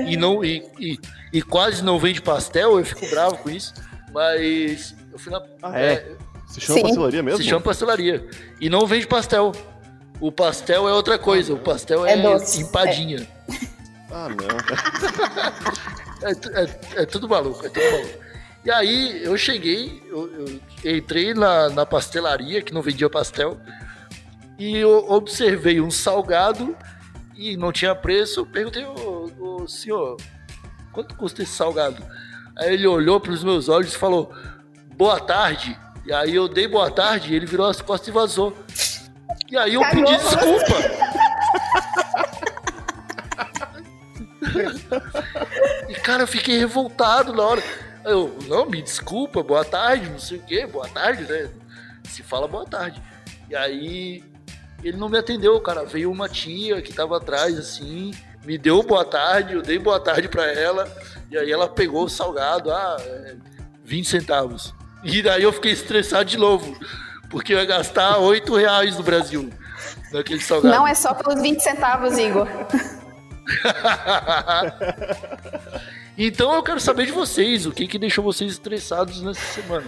e 0.08 0.18
não 0.18 0.44
e, 0.44 0.66
e, 0.80 1.00
e, 1.32 1.42
quase 1.44 1.84
não 1.84 2.00
vende 2.00 2.22
pastel, 2.22 2.80
eu 2.80 2.86
fico 2.86 3.08
bravo 3.08 3.38
com 3.38 3.52
isso. 3.52 3.72
Mas 4.12 4.96
eu 5.12 5.20
fui 5.20 5.32
na. 5.32 5.44
Ah, 5.62 5.80
é? 5.80 5.94
é 5.94 6.16
se 6.48 6.60
chama 6.60 6.80
Sim. 6.80 6.84
pastelaria 6.86 7.22
mesmo? 7.22 7.44
Se 7.44 7.48
chama 7.48 7.62
pastelaria. 7.62 8.28
E 8.60 8.68
não 8.68 8.88
vende 8.88 9.06
pastel. 9.06 9.52
O 10.20 10.32
pastel 10.32 10.90
é 10.90 10.94
outra 10.94 11.20
coisa, 11.20 11.54
o 11.54 11.60
pastel 11.60 12.04
é, 12.04 12.14
é 12.14 12.60
empadinha. 12.60 13.28
É. 13.36 13.39
Ah, 14.12 14.28
não. 14.30 14.48
é, 16.28 16.32
é, 16.62 17.04
é 17.04 17.06
tudo 17.06 17.30
maluco, 17.30 17.66
é 17.66 17.70
tudo 17.70 17.92
maluco. 17.92 18.30
E 18.66 18.72
aí 18.72 19.24
eu 19.24 19.38
cheguei, 19.38 20.04
eu, 20.08 20.62
eu 20.84 20.96
entrei 20.98 21.34
na, 21.34 21.70
na 21.70 21.86
pastelaria, 21.86 22.62
que 22.62 22.74
não 22.74 22.82
vendia 22.82 23.10
pastel, 23.10 23.60
e 24.58 24.76
eu 24.78 25.10
observei 25.10 25.80
um 25.80 25.90
salgado 25.90 26.76
e 27.36 27.56
não 27.56 27.72
tinha 27.72 27.96
preço. 27.96 28.46
Perguntei, 28.46 28.84
ô, 28.84 29.32
ô 29.40 29.68
senhor, 29.68 30.18
quanto 30.92 31.16
custa 31.16 31.42
esse 31.42 31.54
salgado? 31.54 32.04
Aí 32.58 32.74
ele 32.74 32.86
olhou 32.86 33.20
para 33.22 33.32
os 33.32 33.44
meus 33.44 33.70
olhos 33.70 33.94
e 33.94 33.98
falou, 33.98 34.34
boa 34.98 35.20
tarde. 35.20 35.78
E 36.06 36.12
aí 36.12 36.36
eu 36.36 36.48
dei 36.50 36.68
boa 36.68 36.92
tarde 36.92 37.32
e 37.32 37.36
ele 37.36 37.46
virou 37.46 37.68
as 37.68 37.82
costas 37.82 38.10
e 38.10 38.12
vazou. 38.12 38.58
E 39.50 39.58
aí 39.58 39.76
eu 39.76 39.82
pedi 39.90 40.18
desculpa. 40.18 40.76
e 45.90 45.94
cara, 45.96 46.24
eu 46.24 46.28
fiquei 46.28 46.58
revoltado 46.58 47.34
na 47.34 47.44
hora. 47.44 47.64
Eu, 48.06 48.38
não, 48.48 48.66
me 48.66 48.82
desculpa, 48.82 49.44
boa 49.44 49.66
tarde, 49.66 50.10
não 50.10 50.20
sei 50.20 50.38
o 50.38 50.42
quê, 50.42 50.66
boa 50.66 50.88
tarde, 50.88 51.24
né? 51.24 51.50
se 52.10 52.24
fala 52.24 52.48
boa 52.48 52.66
tarde. 52.66 53.02
E 53.50 53.56
aí 53.56 54.24
ele 54.84 54.98
não 54.98 55.10
me 55.10 55.18
atendeu, 55.18 55.60
cara. 55.62 55.86
Veio 55.86 56.12
uma 56.12 56.28
tia 56.28 56.82
que 56.82 56.94
tava 56.94 57.18
atrás, 57.18 57.58
assim, 57.58 58.12
me 58.46 58.58
deu 58.58 58.82
boa 58.84 59.06
tarde, 59.06 59.54
eu 59.54 59.62
dei 59.62 59.78
boa 59.78 60.00
tarde 60.00 60.28
para 60.28 60.46
ela, 60.52 60.92
e 61.30 61.38
aí 61.38 61.52
ela 61.52 61.68
pegou 61.68 62.06
o 62.06 62.10
salgado, 62.10 62.72
ah, 62.72 62.98
é, 63.00 63.36
20 63.84 64.08
centavos. 64.08 64.74
E 65.04 65.22
daí 65.22 65.44
eu 65.44 65.54
fiquei 65.54 65.72
estressado 65.72 66.26
de 66.26 66.38
novo, 66.38 66.78
porque 67.30 67.54
eu 67.54 67.58
ia 67.58 67.66
gastar 67.66 68.18
8 68.18 68.54
reais 68.56 68.98
no 68.98 69.04
Brasil 69.04 69.50
naquele 70.12 70.42
salgado. 70.42 70.76
Não 70.76 70.88
é 70.88 70.94
só 70.94 71.14
pelos 71.14 71.42
20 71.42 71.60
centavos, 71.62 72.18
Igor. 72.18 72.48
então 76.18 76.54
eu 76.54 76.64
quero 76.64 76.80
saber 76.80 77.06
de 77.06 77.12
vocês, 77.12 77.66
o 77.66 77.72
que 77.72 77.88
que 77.88 77.98
deixou 77.98 78.24
vocês 78.24 78.52
estressados 78.52 79.22
nessa 79.22 79.42
semana? 79.54 79.86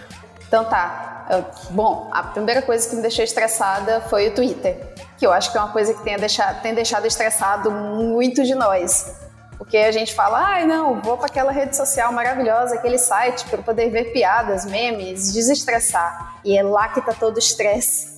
Então 0.47 0.65
tá. 0.65 1.25
Bom, 1.69 2.09
a 2.11 2.23
primeira 2.23 2.61
coisa 2.61 2.89
que 2.89 2.95
me 2.95 3.01
deixou 3.01 3.23
estressada 3.23 4.01
foi 4.01 4.27
o 4.27 4.35
Twitter. 4.35 4.77
Que 5.17 5.25
eu 5.25 5.31
acho 5.31 5.49
que 5.49 5.57
é 5.57 5.61
uma 5.61 5.71
coisa 5.71 5.93
que 5.93 6.03
tem 6.03 6.17
deixado, 6.17 6.61
tem 6.61 6.75
deixado 6.75 7.07
estressado 7.07 7.71
muito 7.71 8.43
de 8.43 8.53
nós. 8.53 9.15
Porque 9.57 9.77
a 9.77 9.91
gente 9.91 10.13
fala, 10.13 10.45
ai 10.45 10.65
não, 10.65 10.99
vou 11.01 11.17
para 11.17 11.27
aquela 11.27 11.51
rede 11.51 11.77
social 11.77 12.11
maravilhosa, 12.11 12.75
aquele 12.75 12.97
site, 12.97 13.45
para 13.45 13.61
poder 13.61 13.89
ver 13.91 14.11
piadas, 14.11 14.65
memes, 14.65 15.31
desestressar. 15.31 16.41
E 16.43 16.57
é 16.57 16.63
lá 16.63 16.89
que 16.89 16.99
tá 16.99 17.13
todo 17.13 17.37
o 17.37 17.39
estresse. 17.39 18.11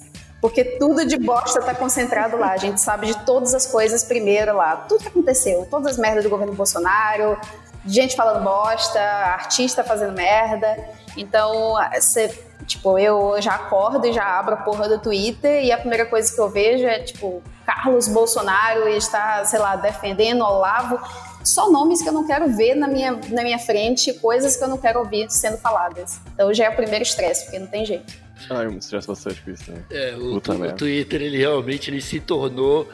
Porque 0.44 0.66
tudo 0.66 1.06
de 1.06 1.16
bosta 1.16 1.62
tá 1.62 1.74
concentrado 1.74 2.36
lá. 2.36 2.52
A 2.52 2.58
gente 2.58 2.82
sabe 2.82 3.08
de 3.08 3.18
todas 3.20 3.54
as 3.54 3.66
coisas 3.66 4.04
primeiro 4.04 4.54
lá. 4.54 4.76
Tudo 4.76 5.02
que 5.02 5.08
aconteceu, 5.08 5.66
todas 5.72 5.94
as 5.94 5.98
merdas 5.98 6.22
do 6.22 6.30
governo 6.30 6.52
Bolsonaro, 6.52 7.40
gente 7.86 8.14
falando 8.14 8.44
bosta, 8.44 9.00
artista 9.00 9.86
fazendo 9.86 10.12
merda. 10.12 10.78
Então, 11.16 11.76
você, 11.94 12.28
tipo, 12.68 13.00
eu 13.00 13.42
já 13.42 13.56
acordo 13.56 14.06
e 14.06 14.12
já 14.12 14.38
abro 14.38 14.56
a 14.56 14.58
porra 14.58 14.90
do 14.90 15.00
Twitter 15.00 15.64
e 15.64 15.72
a 15.72 15.78
primeira 15.78 16.06
coisa 16.06 16.36
que 16.36 16.42
eu 16.42 16.50
vejo 16.50 16.86
é, 16.86 17.00
tipo, 17.00 17.42
Carlos 17.66 18.10
Bolsonaro 18.10 18.86
está, 18.90 19.46
sei 19.46 19.60
lá, 19.60 19.78
defendendo 19.78 20.44
Olavo. 20.44 21.00
Só 21.42 21.72
nomes 21.72 22.02
que 22.02 22.10
eu 22.10 22.14
não 22.14 22.28
quero 22.28 22.50
ver 22.54 22.76
na 22.76 22.90
minha, 22.90 23.18
na 23.30 23.44
minha 23.44 23.60
frente, 23.60 24.12
coisas 24.16 24.58
que 24.58 24.64
eu 24.66 24.68
não 24.68 24.78
quero 24.78 25.00
ouvir 25.00 25.32
sendo 25.32 25.58
faladas. 25.58 26.20
Então 26.34 26.54
já 26.54 26.66
é 26.66 26.70
o 26.70 26.76
primeiro 26.76 27.04
estresse, 27.04 27.46
porque 27.46 27.60
não 27.60 27.68
tem 27.68 27.86
jeito. 27.86 28.23
Ah, 28.50 28.64
eu 28.64 28.72
me 28.72 28.78
estresso 28.78 29.08
bastante 29.08 29.42
com 29.42 29.52
isso 29.52 29.66
também. 29.66 29.84
É, 29.90 30.16
o, 30.16 30.34
Puta 30.34 30.54
o. 30.54 30.76
Twitter, 30.76 31.22
ele 31.22 31.38
realmente 31.38 31.90
ele 31.90 32.02
se 32.02 32.20
tornou 32.20 32.90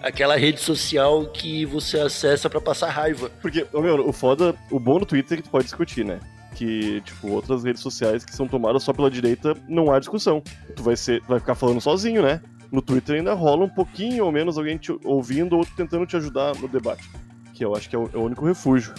aquela 0.00 0.36
rede 0.36 0.60
social 0.60 1.26
que 1.26 1.64
você 1.64 2.00
acessa 2.00 2.50
pra 2.50 2.60
passar 2.60 2.90
raiva. 2.90 3.30
Porque, 3.40 3.66
ô, 3.72 3.80
meu, 3.80 4.08
o 4.08 4.12
foda, 4.12 4.54
o 4.70 4.80
bom 4.80 4.98
do 4.98 5.06
Twitter 5.06 5.38
é 5.38 5.42
que 5.42 5.48
tu 5.48 5.50
pode 5.50 5.64
discutir, 5.64 6.04
né? 6.04 6.18
Que, 6.54 7.00
tipo, 7.02 7.28
outras 7.28 7.64
redes 7.64 7.80
sociais 7.80 8.24
que 8.24 8.34
são 8.34 8.46
tomadas 8.46 8.82
só 8.82 8.92
pela 8.92 9.10
direita, 9.10 9.56
não 9.68 9.92
há 9.92 9.98
discussão. 9.98 10.42
Tu 10.74 10.82
vai, 10.82 10.96
ser, 10.96 11.22
vai 11.22 11.38
ficar 11.38 11.54
falando 11.54 11.80
sozinho, 11.80 12.22
né? 12.22 12.40
No 12.70 12.82
Twitter 12.82 13.16
ainda 13.16 13.32
rola 13.34 13.64
um 13.64 13.68
pouquinho 13.68 14.24
ou 14.24 14.32
menos 14.32 14.58
alguém 14.58 14.76
te 14.76 14.96
ouvindo 15.04 15.56
ou 15.56 15.64
tentando 15.64 16.06
te 16.06 16.16
ajudar 16.16 16.54
no 16.56 16.68
debate. 16.68 17.08
Que 17.54 17.64
eu 17.64 17.74
acho 17.76 17.88
que 17.88 17.94
é 17.94 17.98
o, 17.98 18.10
é 18.12 18.16
o 18.16 18.22
único 18.22 18.44
refúgio 18.44 18.94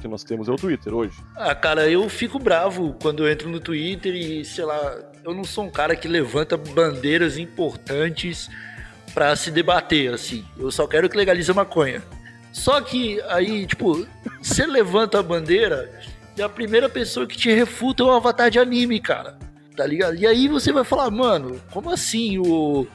que 0.00 0.08
nós 0.08 0.24
temos 0.24 0.48
é 0.48 0.52
o 0.52 0.56
Twitter 0.56 0.92
hoje. 0.92 1.16
Ah, 1.36 1.54
cara, 1.54 1.88
eu 1.88 2.08
fico 2.08 2.38
bravo 2.38 2.96
quando 3.00 3.24
eu 3.24 3.32
entro 3.32 3.48
no 3.48 3.60
Twitter 3.60 4.14
e, 4.14 4.44
sei 4.44 4.64
lá, 4.64 5.11
eu 5.24 5.34
não 5.34 5.44
sou 5.44 5.64
um 5.64 5.70
cara 5.70 5.94
que 5.94 6.08
levanta 6.08 6.56
bandeiras 6.56 7.38
importantes 7.38 8.50
pra 9.14 9.34
se 9.36 9.50
debater, 9.50 10.12
assim. 10.12 10.44
Eu 10.58 10.70
só 10.70 10.86
quero 10.86 11.08
que 11.08 11.16
legalize 11.16 11.50
a 11.50 11.54
maconha. 11.54 12.02
Só 12.52 12.80
que 12.80 13.20
aí, 13.28 13.66
tipo, 13.66 14.06
você 14.42 14.66
levanta 14.66 15.20
a 15.20 15.22
bandeira 15.22 15.90
e 16.36 16.42
a 16.42 16.48
primeira 16.48 16.88
pessoa 16.88 17.26
que 17.26 17.36
te 17.36 17.52
refuta 17.52 18.02
é 18.02 18.06
o 18.06 18.10
avatar 18.10 18.50
de 18.50 18.58
anime, 18.58 19.00
cara. 19.00 19.38
Tá 19.76 19.86
ligado? 19.86 20.16
E 20.16 20.26
aí 20.26 20.48
você 20.48 20.72
vai 20.72 20.84
falar, 20.84 21.10
mano, 21.10 21.60
como 21.70 21.90
assim 21.90 22.38
o, 22.38 22.86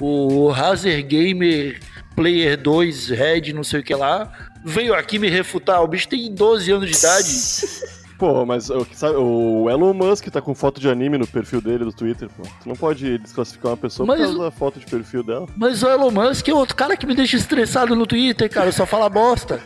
o 0.00 0.48
Razer 0.50 1.02
Gamer 1.06 1.80
Player 2.14 2.60
2 2.60 3.08
Red, 3.08 3.52
não 3.54 3.64
sei 3.64 3.80
o 3.80 3.82
que 3.82 3.94
lá, 3.94 4.50
veio 4.64 4.94
aqui 4.94 5.18
me 5.18 5.30
refutar? 5.30 5.82
O 5.82 5.88
bicho 5.88 6.08
tem 6.08 6.34
12 6.34 6.70
anos 6.72 6.90
de 6.90 6.96
idade. 6.96 7.95
Pô, 8.18 8.46
mas 8.46 8.70
o 8.70 8.84
que 8.84 8.96
sabe, 8.96 9.16
o 9.16 9.68
Elon 9.68 9.92
Musk 9.92 10.28
tá 10.28 10.40
com 10.40 10.54
foto 10.54 10.80
de 10.80 10.88
anime 10.88 11.18
no 11.18 11.26
perfil 11.26 11.60
dele 11.60 11.84
do 11.84 11.92
Twitter, 11.92 12.28
pô. 12.30 12.42
Tu 12.62 12.68
não 12.68 12.74
pode 12.74 13.18
desclassificar 13.18 13.72
uma 13.72 13.76
pessoa 13.76 14.06
Mas 14.06 14.18
por 14.20 14.24
causa 14.26 14.38
da 14.44 14.50
foto 14.50 14.78
de 14.80 14.86
perfil 14.86 15.22
dela. 15.22 15.46
Mas 15.56 15.82
o 15.82 15.88
Elon 15.90 16.10
Musk 16.10 16.48
é 16.48 16.54
outro 16.54 16.74
cara 16.74 16.96
que 16.96 17.06
me 17.06 17.14
deixa 17.14 17.36
estressado 17.36 17.94
no 17.94 18.06
Twitter, 18.06 18.48
cara. 18.50 18.72
Só 18.72 18.86
fala 18.86 19.08
bosta. 19.10 19.60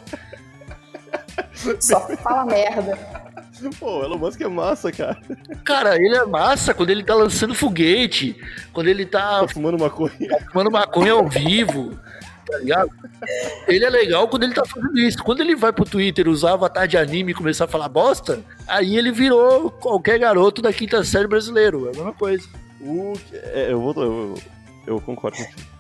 Só 1.81 2.01
fala 2.17 2.45
merda. 2.45 2.99
Pô, 3.79 4.01
o 4.01 4.05
Elon 4.05 4.19
Musk 4.19 4.41
é 4.41 4.49
massa, 4.49 4.91
cara. 4.91 5.19
Cara, 5.65 5.97
ele 5.97 6.17
é 6.17 6.25
massa 6.25 6.73
quando 6.75 6.91
ele 6.91 7.05
tá 7.05 7.15
lançando 7.15 7.55
foguete, 7.55 8.35
quando 8.73 8.89
ele 8.89 9.05
tá 9.05 9.41
Tá 9.41 9.49
fumando 9.49 9.79
maconha. 9.79 10.13
fumando 10.51 10.71
maconha 10.71 11.13
ao 11.13 11.29
vivo, 11.29 11.97
tá 12.51 12.59
ligado? 12.59 12.91
Ele 13.69 13.85
é 13.85 13.91
legal 13.91 14.29
quando 14.29 14.43
ele 14.45 14.55
tá 14.55 14.65
fazendo 14.65 14.99
isso. 14.99 15.23
Quando 15.23 15.41
ele 15.41 15.55
vai 15.55 15.73
pro 15.73 15.85
Twitter 15.85 16.29
usar 16.29 16.53
avatar 16.55 16.87
de 16.89 16.97
anime 16.97 17.33
e 17.33 17.35
começar 17.35 17.65
a 17.65 17.69
falar 17.69 17.89
bosta, 17.89 18.41
aí 18.67 18.97
ele 18.97 19.13
virou 19.13 19.71
qualquer 19.71 20.19
garoto 20.19 20.61
da 20.63 20.73
quinta 20.73 21.03
série 21.05 21.29
brasileiro. 21.29 21.87
É 21.87 21.91
a 21.91 21.97
mesma 21.97 22.13
coisa. 22.13 22.47
Que- 22.79 23.37
é, 23.37 23.73
eu 23.73 23.81
vou. 23.81 23.95
Eu, 24.03 24.35
eu 24.87 25.01
concordo 25.01 25.37
contigo. 25.37 25.71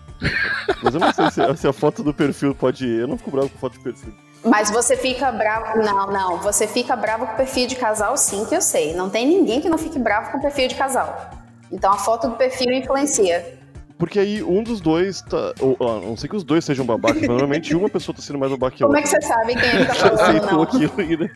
Mas 0.83 0.95
eu 0.95 1.00
não 1.00 1.12
sei 1.12 1.31
se, 1.31 1.57
se 1.57 1.67
a 1.69 1.73
foto 1.73 2.03
do 2.03 2.12
perfil 2.12 2.55
pode. 2.55 2.87
Eu 2.87 3.09
não 3.09 3.17
fico 3.17 3.31
bravo 3.31 3.49
com 3.49 3.59
foto 3.59 3.73
de 3.73 3.81
perfil. 3.81 4.12
Mas 4.45 4.71
você 4.71 4.97
fica 4.97 5.31
bravo. 5.33 5.79
Não, 5.79 6.07
não. 6.11 6.37
Você 6.39 6.67
fica 6.67 6.95
bravo 6.97 7.27
com 7.27 7.33
o 7.33 7.37
perfil 7.37 7.67
de 7.67 7.77
casal, 7.77 8.17
sim, 8.17 8.45
que 8.45 8.55
eu 8.55 8.61
sei. 8.62 8.95
Não 8.95 9.09
tem 9.11 9.27
ninguém 9.27 9.61
que 9.61 9.69
não 9.69 9.79
fique 9.79 9.99
bravo 9.99 10.31
com 10.31 10.39
o 10.39 10.43
perfil 10.43 10.69
de 10.69 10.75
casal. 10.75 11.31
Então 11.73 11.93
a 11.93 11.97
foto 11.99 12.29
do 12.29 12.37
perfil 12.37 12.71
influencia. 12.73 13.60
Porque 14.00 14.19
aí 14.19 14.42
um 14.42 14.62
dos 14.62 14.80
dois 14.80 15.21
tá. 15.21 15.52
Ou, 15.61 15.76
a 15.78 16.00
não 16.00 16.16
sei 16.16 16.26
que 16.26 16.35
os 16.35 16.42
dois 16.42 16.64
sejam 16.64 16.87
babacas, 16.87 17.21
mas 17.21 17.28
normalmente 17.28 17.76
uma 17.76 17.90
pessoa 17.90 18.16
tá 18.16 18.23
sendo 18.23 18.38
mais 18.38 18.50
babaca 18.50 18.75
que 18.75 18.83
a 18.83 18.87
Como 18.87 18.99
é 18.99 19.02
que 19.02 19.09
você 19.09 19.21
sabe 19.21 19.54
quem 19.54 19.69
ele 19.69 19.85
tá 19.85 19.92
Já 19.92 20.16
falando, 20.16 20.62
aquilo 20.62 21.02
e, 21.02 21.16
né? 21.19 21.30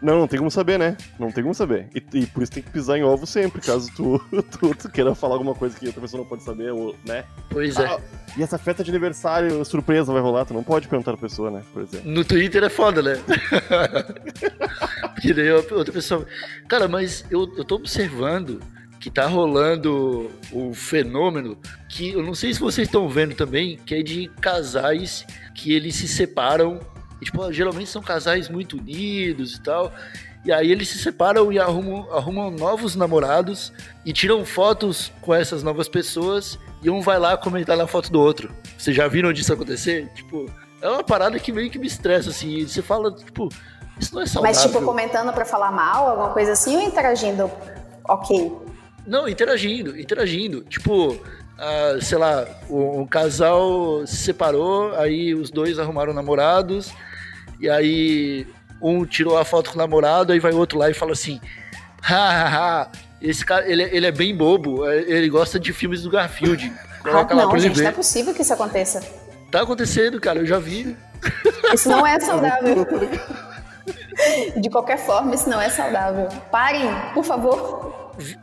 Não, 0.00 0.20
não 0.20 0.28
tem 0.28 0.38
como 0.38 0.50
saber, 0.50 0.78
né? 0.78 0.96
Não 1.18 1.32
tem 1.32 1.42
como 1.42 1.54
saber. 1.54 1.88
E, 1.92 2.20
e 2.20 2.26
por 2.26 2.42
isso 2.44 2.52
tem 2.52 2.62
que 2.62 2.70
pisar 2.70 2.96
em 2.98 3.02
ovo 3.02 3.26
sempre, 3.26 3.60
caso 3.60 3.90
tu, 3.96 4.22
tu, 4.52 4.74
tu 4.76 4.88
queira 4.90 5.12
falar 5.12 5.34
alguma 5.34 5.56
coisa 5.56 5.76
que 5.76 5.86
outra 5.86 6.00
pessoa 6.00 6.22
não 6.22 6.28
pode 6.28 6.44
saber, 6.44 6.70
ou, 6.72 6.94
né? 7.04 7.24
Pois 7.50 7.76
é. 7.78 7.86
Ah, 7.86 7.98
e 8.36 8.42
essa 8.44 8.58
festa 8.58 8.84
de 8.84 8.90
aniversário 8.90 9.64
surpresa 9.64 10.12
vai 10.12 10.22
rolar? 10.22 10.44
Tu 10.44 10.54
não 10.54 10.62
pode 10.62 10.86
perguntar 10.86 11.12
pra 11.12 11.28
pessoa, 11.28 11.50
né? 11.50 11.62
Por 11.72 11.82
exemplo. 11.82 12.08
No 12.08 12.24
Twitter 12.24 12.62
é 12.62 12.68
foda, 12.68 13.02
né? 13.02 13.18
Porque 15.14 15.34
daí 15.34 15.50
outra 15.50 15.92
pessoa. 15.92 16.24
Cara, 16.68 16.86
mas 16.86 17.24
eu, 17.28 17.52
eu 17.56 17.64
tô 17.64 17.74
observando 17.74 18.60
que 19.04 19.10
tá 19.10 19.26
rolando 19.26 20.30
o 20.50 20.72
fenômeno 20.72 21.58
que 21.90 22.12
eu 22.12 22.22
não 22.22 22.34
sei 22.34 22.54
se 22.54 22.58
vocês 22.58 22.88
estão 22.88 23.06
vendo 23.06 23.34
também, 23.34 23.76
que 23.76 23.94
é 23.94 24.02
de 24.02 24.28
casais 24.40 25.26
que 25.54 25.74
eles 25.74 25.94
se 25.94 26.08
separam. 26.08 26.80
E, 27.20 27.26
tipo, 27.26 27.52
geralmente 27.52 27.90
são 27.90 28.00
casais 28.00 28.48
muito 28.48 28.78
unidos 28.78 29.56
e 29.56 29.60
tal. 29.60 29.92
E 30.42 30.50
aí 30.50 30.72
eles 30.72 30.88
se 30.88 30.96
separam 30.96 31.52
e 31.52 31.58
arrumam, 31.58 32.10
arrumam 32.14 32.50
novos 32.50 32.96
namorados 32.96 33.74
e 34.06 34.12
tiram 34.14 34.42
fotos 34.42 35.12
com 35.20 35.34
essas 35.34 35.62
novas 35.62 35.86
pessoas 35.86 36.58
e 36.82 36.88
um 36.88 37.02
vai 37.02 37.18
lá 37.18 37.36
comentar 37.36 37.76
na 37.76 37.86
foto 37.86 38.10
do 38.10 38.18
outro. 38.18 38.54
Vocês 38.78 38.96
já 38.96 39.06
viram 39.06 39.34
disso 39.34 39.52
acontecer? 39.52 40.08
Tipo, 40.14 40.46
é 40.80 40.88
uma 40.88 41.04
parada 41.04 41.38
que 41.38 41.52
meio 41.52 41.68
que 41.68 41.78
me 41.78 41.86
estressa, 41.86 42.30
assim. 42.30 42.54
E 42.54 42.66
Você 42.66 42.80
fala, 42.80 43.12
tipo, 43.12 43.50
isso 44.00 44.14
não 44.14 44.22
é 44.22 44.26
saudável. 44.26 44.58
Mas, 44.58 44.62
tipo, 44.62 44.82
comentando 44.82 45.30
pra 45.34 45.44
falar 45.44 45.70
mal, 45.72 46.08
alguma 46.08 46.30
coisa 46.30 46.52
assim, 46.52 46.74
ou 46.74 46.82
interagindo? 46.82 47.50
Ok. 48.08 48.63
Não, 49.06 49.28
interagindo, 49.28 49.98
interagindo. 49.98 50.62
Tipo, 50.62 51.20
ah, 51.58 51.98
sei 52.00 52.18
lá, 52.18 52.46
um, 52.68 53.06
casal 53.06 54.06
se 54.06 54.16
separou, 54.16 54.94
aí 54.96 55.34
os 55.34 55.50
dois 55.50 55.78
arrumaram 55.78 56.12
namorados, 56.12 56.92
e 57.60 57.68
aí 57.68 58.46
um 58.80 59.04
tirou 59.04 59.38
a 59.38 59.44
foto 59.44 59.70
com 59.70 59.76
o 59.76 59.78
namorado, 59.78 60.32
aí 60.32 60.40
vai 60.40 60.52
o 60.52 60.58
outro 60.58 60.78
lá 60.78 60.90
e 60.90 60.94
fala 60.94 61.12
assim: 61.12 61.40
hahaha, 62.02 62.90
esse 63.20 63.44
cara, 63.44 63.70
ele, 63.70 63.82
ele 63.84 64.06
é 64.06 64.12
bem 64.12 64.36
bobo, 64.36 64.88
é, 64.88 64.98
ele 64.98 65.28
gosta 65.28 65.58
de 65.58 65.72
filmes 65.72 66.02
do 66.02 66.10
Garfield. 66.10 66.72
Coloca 67.02 67.34
Ah, 67.34 67.36
lá 67.36 67.42
não, 67.42 67.50
pra 67.50 67.58
ele 67.58 67.68
gente, 67.68 67.82
não 67.82 67.88
é 67.88 67.92
possível 67.92 68.34
que 68.34 68.42
isso 68.42 68.52
aconteça. 68.52 69.02
Tá 69.50 69.62
acontecendo, 69.62 70.20
cara, 70.20 70.40
eu 70.40 70.46
já 70.46 70.58
vi. 70.58 70.96
Isso 71.72 71.88
não 71.88 72.06
é 72.06 72.18
saudável. 72.18 72.86
De 74.56 74.70
qualquer 74.70 74.96
forma, 74.98 75.34
isso 75.34 75.48
não 75.50 75.60
é 75.60 75.68
saudável. 75.68 76.28
Parem, 76.50 76.88
por 77.12 77.24
favor. 77.24 77.93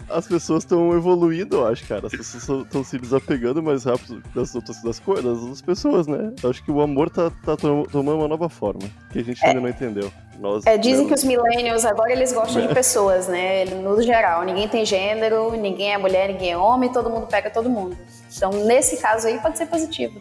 As 0.10 0.28
pessoas 0.28 0.63
estão 0.63 0.94
evoluindo, 0.96 1.58
eu 1.58 1.68
acho, 1.68 1.86
cara. 1.88 2.08
As 2.08 2.12
pessoas 2.12 2.66
estão 2.66 2.84
se 2.84 2.98
desapegando 2.98 3.62
mais 3.63 3.84
rápido 3.86 4.22
das 4.36 4.54
outras 4.56 4.82
das 4.82 5.00
coisas, 5.00 5.24
das 5.25 5.38
outras 5.40 5.62
pessoas, 5.62 6.08
né? 6.08 6.34
Eu 6.44 6.50
acho 6.50 6.63
que 6.63 6.72
o 6.72 6.82
amor 6.82 7.10
tá, 7.10 7.30
tá 7.46 7.56
to- 7.56 7.88
tomando 7.92 8.18
uma 8.20 8.28
nova 8.28 8.50
forma, 8.50 8.82
que 9.12 9.20
a 9.20 9.24
gente 9.24 9.44
ainda 9.46 9.62
não 9.62 9.70
entendeu. 9.70 10.12
Nós, 10.40 10.66
É, 10.66 10.78
dizem 10.78 11.04
né, 11.04 11.08
que 11.10 11.13
os 11.13 11.24
millennials 11.24 11.86
agora 11.86 12.12
eles 12.12 12.34
gostam 12.34 12.66
de 12.68 12.74
pessoas, 12.74 13.28
né? 13.28 13.66
No 13.66 14.01
geral, 14.01 14.44
ninguém 14.44 14.68
tem 14.68 14.86
gênero, 14.86 15.51
ninguém 15.56 15.94
é 15.94 15.98
mulher, 15.98 16.28
ninguém 16.30 16.51
é 16.51 16.58
homem, 16.58 16.92
todo 16.92 17.10
mundo 17.10 17.28
pega 17.28 17.50
todo 17.50 17.70
mundo. 17.70 17.96
Então, 18.36 18.50
nesse 18.66 18.98
caso 18.98 19.28
aí, 19.28 19.40
pode 19.40 19.58
ser 19.58 19.68
positivo. 19.68 20.20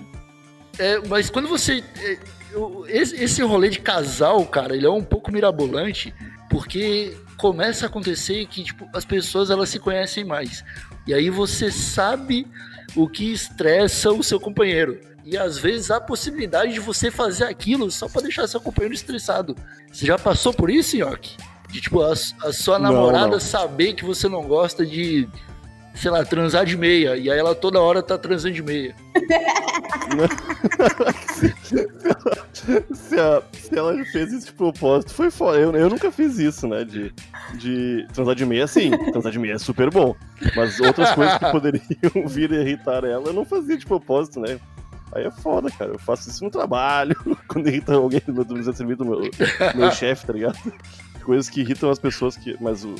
É, 0.78 0.99
mas 1.09 1.28
quando 1.30 1.49
você. 1.49 1.83
é, 2.02 2.19
esse 2.88 3.42
rolê 3.42 3.69
de 3.69 3.80
casal, 3.80 4.45
cara, 4.47 4.75
ele 4.75 4.87
é 4.87 4.90
um 4.90 5.02
pouco 5.04 5.30
mirabolante. 5.33 6.12
Porque 6.50 7.16
começa 7.40 7.87
a 7.87 7.88
acontecer 7.88 8.47
que 8.47 8.62
tipo, 8.62 8.87
as 8.92 9.04
pessoas 9.04 9.49
elas 9.50 9.70
se 9.70 9.78
conhecem 9.78 10.25
mais. 10.25 10.62
E 11.06 11.14
aí 11.14 11.30
você 11.30 11.70
sabe 11.70 12.47
o 12.94 13.09
que 13.09 13.32
estressa 13.32 14.12
o 14.12 14.23
seu 14.23 14.38
companheiro. 14.38 15.00
E 15.25 15.38
às 15.38 15.56
vezes 15.56 15.90
há 15.90 15.97
a 15.97 16.00
possibilidade 16.00 16.73
de 16.75 16.80
você 16.80 17.11
fazer 17.11 17.44
aquilo 17.44 17.90
só 17.90 18.09
para 18.09 18.23
deixar 18.23 18.47
seu 18.47 18.61
companheiro 18.61 18.94
estressado. 18.94 19.56
Você 19.90 20.04
já 20.04 20.18
passou 20.18 20.52
por 20.52 20.70
isso, 20.70 20.97
Nhoque? 20.97 21.37
De 21.70 21.80
tipo, 21.80 22.02
a, 22.02 22.12
a 22.12 22.52
sua 22.52 22.78
Não, 22.78 22.92
namorada 22.92 23.28
não. 23.28 23.40
saber 23.40 23.94
que 23.94 24.04
você 24.04 24.28
não 24.28 24.42
gosta 24.42 24.85
de, 24.85 25.26
sei 25.94 26.11
lá, 26.11 26.25
transar 26.25 26.64
de 26.64 26.76
meia. 26.76 27.16
E 27.16 27.30
aí 27.30 27.38
ela 27.38 27.54
toda 27.54 27.80
hora 27.80 28.02
tá 28.02 28.16
transando 28.18 28.54
de 28.54 28.62
meia. 28.62 28.94
se, 32.94 33.18
a- 33.18 33.42
se 33.52 33.76
ela 33.78 34.04
fez 34.06 34.32
isso 34.32 34.47
de 34.47 34.52
propósito, 34.52 35.12
foi 35.14 35.30
foda. 35.30 35.59
Eu, 35.59 35.73
eu 35.75 35.88
nunca 35.88 36.11
fiz 36.11 36.38
isso, 36.38 36.66
né? 36.68 36.85
De, 36.85 37.12
de 37.54 38.06
transar 38.12 38.35
de 38.35 38.44
meia, 38.47 38.66
sim. 38.66 38.90
Transar 39.12 39.32
de 39.32 39.38
meia 39.38 39.54
é 39.54 39.59
super 39.59 39.90
bom. 39.90 40.14
Mas 40.56 40.78
outras 40.80 41.12
coisas 41.12 41.38
que 41.38 41.50
poderiam 41.50 41.82
vir 42.26 42.50
irritar 42.52 43.04
ela, 43.04 43.26
eu 43.28 43.32
não 43.32 43.44
fazia 43.44 43.76
de 43.76 43.87
propósito, 43.87 44.40
né? 44.40 44.59
Aí 45.12 45.25
é 45.25 45.30
foda, 45.30 45.70
cara. 45.70 45.92
Eu 45.92 45.99
faço 45.99 46.28
isso 46.30 46.44
no 46.44 46.50
trabalho, 46.50 47.16
quando 47.49 47.68
irrita 47.68 47.94
alguém 47.94 48.23
do 48.26 48.54
meu 48.54 48.73
serviço, 48.73 48.99
do 48.99 49.04
meu, 49.04 49.20
meu 49.75 49.90
chefe, 49.90 50.26
tá 50.26 50.32
ligado? 50.32 50.56
Coisas 51.25 51.50
que 51.50 51.61
irritam 51.61 51.90
as 51.90 51.99
pessoas 51.99 52.37
que. 52.37 52.56
Mas 52.61 52.85
o 52.85 52.94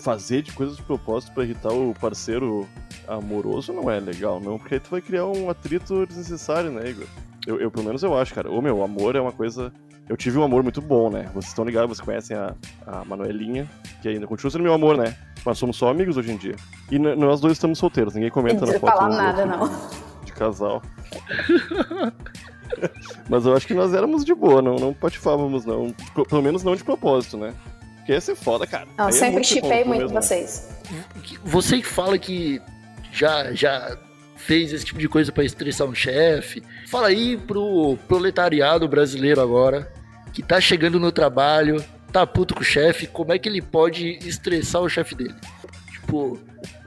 fazer 0.00 0.42
de 0.42 0.52
coisas 0.52 0.76
de 0.76 0.82
propósito 0.82 1.32
pra 1.32 1.44
irritar 1.44 1.72
o 1.72 1.94
parceiro 2.00 2.66
amoroso 3.06 3.72
não 3.72 3.90
é 3.90 3.98
legal, 4.00 4.40
não, 4.40 4.58
porque 4.58 4.74
aí 4.74 4.80
tu 4.80 4.90
vai 4.90 5.00
criar 5.00 5.26
um 5.26 5.50
atrito 5.50 6.06
desnecessário, 6.06 6.70
né, 6.70 6.90
Igor? 6.90 7.06
Eu, 7.46 7.60
eu, 7.60 7.70
pelo 7.70 7.86
menos 7.86 8.02
eu 8.02 8.16
acho, 8.16 8.34
cara. 8.34 8.50
O 8.50 8.60
meu 8.60 8.82
amor 8.82 9.16
é 9.16 9.20
uma 9.20 9.32
coisa. 9.32 9.72
Eu 10.08 10.16
tive 10.16 10.38
um 10.38 10.42
amor 10.42 10.62
muito 10.62 10.80
bom, 10.82 11.08
né? 11.08 11.24
Vocês 11.32 11.46
estão 11.46 11.64
ligados, 11.64 11.96
vocês 11.96 12.04
conhecem 12.04 12.36
a, 12.36 12.54
a 12.86 13.04
Manuelinha, 13.04 13.68
que 14.02 14.08
ainda 14.08 14.26
continua 14.26 14.50
sendo 14.50 14.62
meu 14.62 14.74
amor, 14.74 14.96
né? 14.96 15.16
Mas 15.44 15.56
somos 15.56 15.76
só 15.76 15.88
amigos 15.88 16.16
hoje 16.16 16.32
em 16.32 16.36
dia. 16.36 16.56
E 16.90 16.98
nós 16.98 17.40
dois 17.40 17.54
estamos 17.54 17.78
solteiros, 17.78 18.14
ninguém 18.14 18.30
comenta 18.30 18.66
Não 18.66 18.72
na 18.72 18.78
foto. 18.78 18.90
falar 18.92 19.06
um 19.06 19.10
do 19.10 19.16
nada, 19.16 19.46
não. 19.46 19.70
De 20.24 20.32
casal. 20.32 20.82
Mas 23.28 23.46
eu 23.46 23.54
acho 23.54 23.66
que 23.66 23.74
nós 23.74 23.94
éramos 23.94 24.24
de 24.24 24.34
boa, 24.34 24.62
não, 24.62 24.76
não 24.76 24.92
patifávamos, 24.92 25.64
não. 25.64 25.94
Pelo 26.28 26.42
menos 26.42 26.62
não 26.62 26.76
de 26.76 26.84
propósito, 26.84 27.36
né? 27.36 27.52
Ia 28.10 28.20
ser 28.20 28.34
foda, 28.34 28.66
cara. 28.66 28.88
Não, 28.98 29.06
Aí 29.06 29.10
é 29.10 29.12
sempre 29.12 29.34
muito 29.34 29.46
chipei 29.46 29.84
muito 29.84 30.00
mesmo, 30.00 30.14
né? 30.14 30.20
vocês. 30.20 30.68
Você 31.44 31.78
que 31.78 31.86
fala 31.86 32.18
que 32.18 32.60
já, 33.12 33.52
já 33.52 33.96
fez 34.34 34.72
esse 34.72 34.84
tipo 34.84 34.98
de 34.98 35.08
coisa 35.08 35.30
pra 35.30 35.44
estressar 35.44 35.86
um 35.86 35.94
chefe, 35.94 36.60
fala 36.88 37.06
aí 37.06 37.36
pro 37.36 37.96
proletariado 38.08 38.88
brasileiro 38.88 39.40
agora, 39.40 39.92
que 40.32 40.42
tá 40.42 40.60
chegando 40.60 40.98
no 40.98 41.12
trabalho, 41.12 41.84
tá 42.12 42.26
puto 42.26 42.52
com 42.54 42.62
o 42.62 42.64
chefe, 42.64 43.06
como 43.06 43.32
é 43.32 43.38
que 43.38 43.48
ele 43.48 43.62
pode 43.62 44.18
estressar 44.26 44.82
o 44.82 44.88
chefe 44.88 45.14
dele? 45.14 45.34
Tipo, 46.10 46.38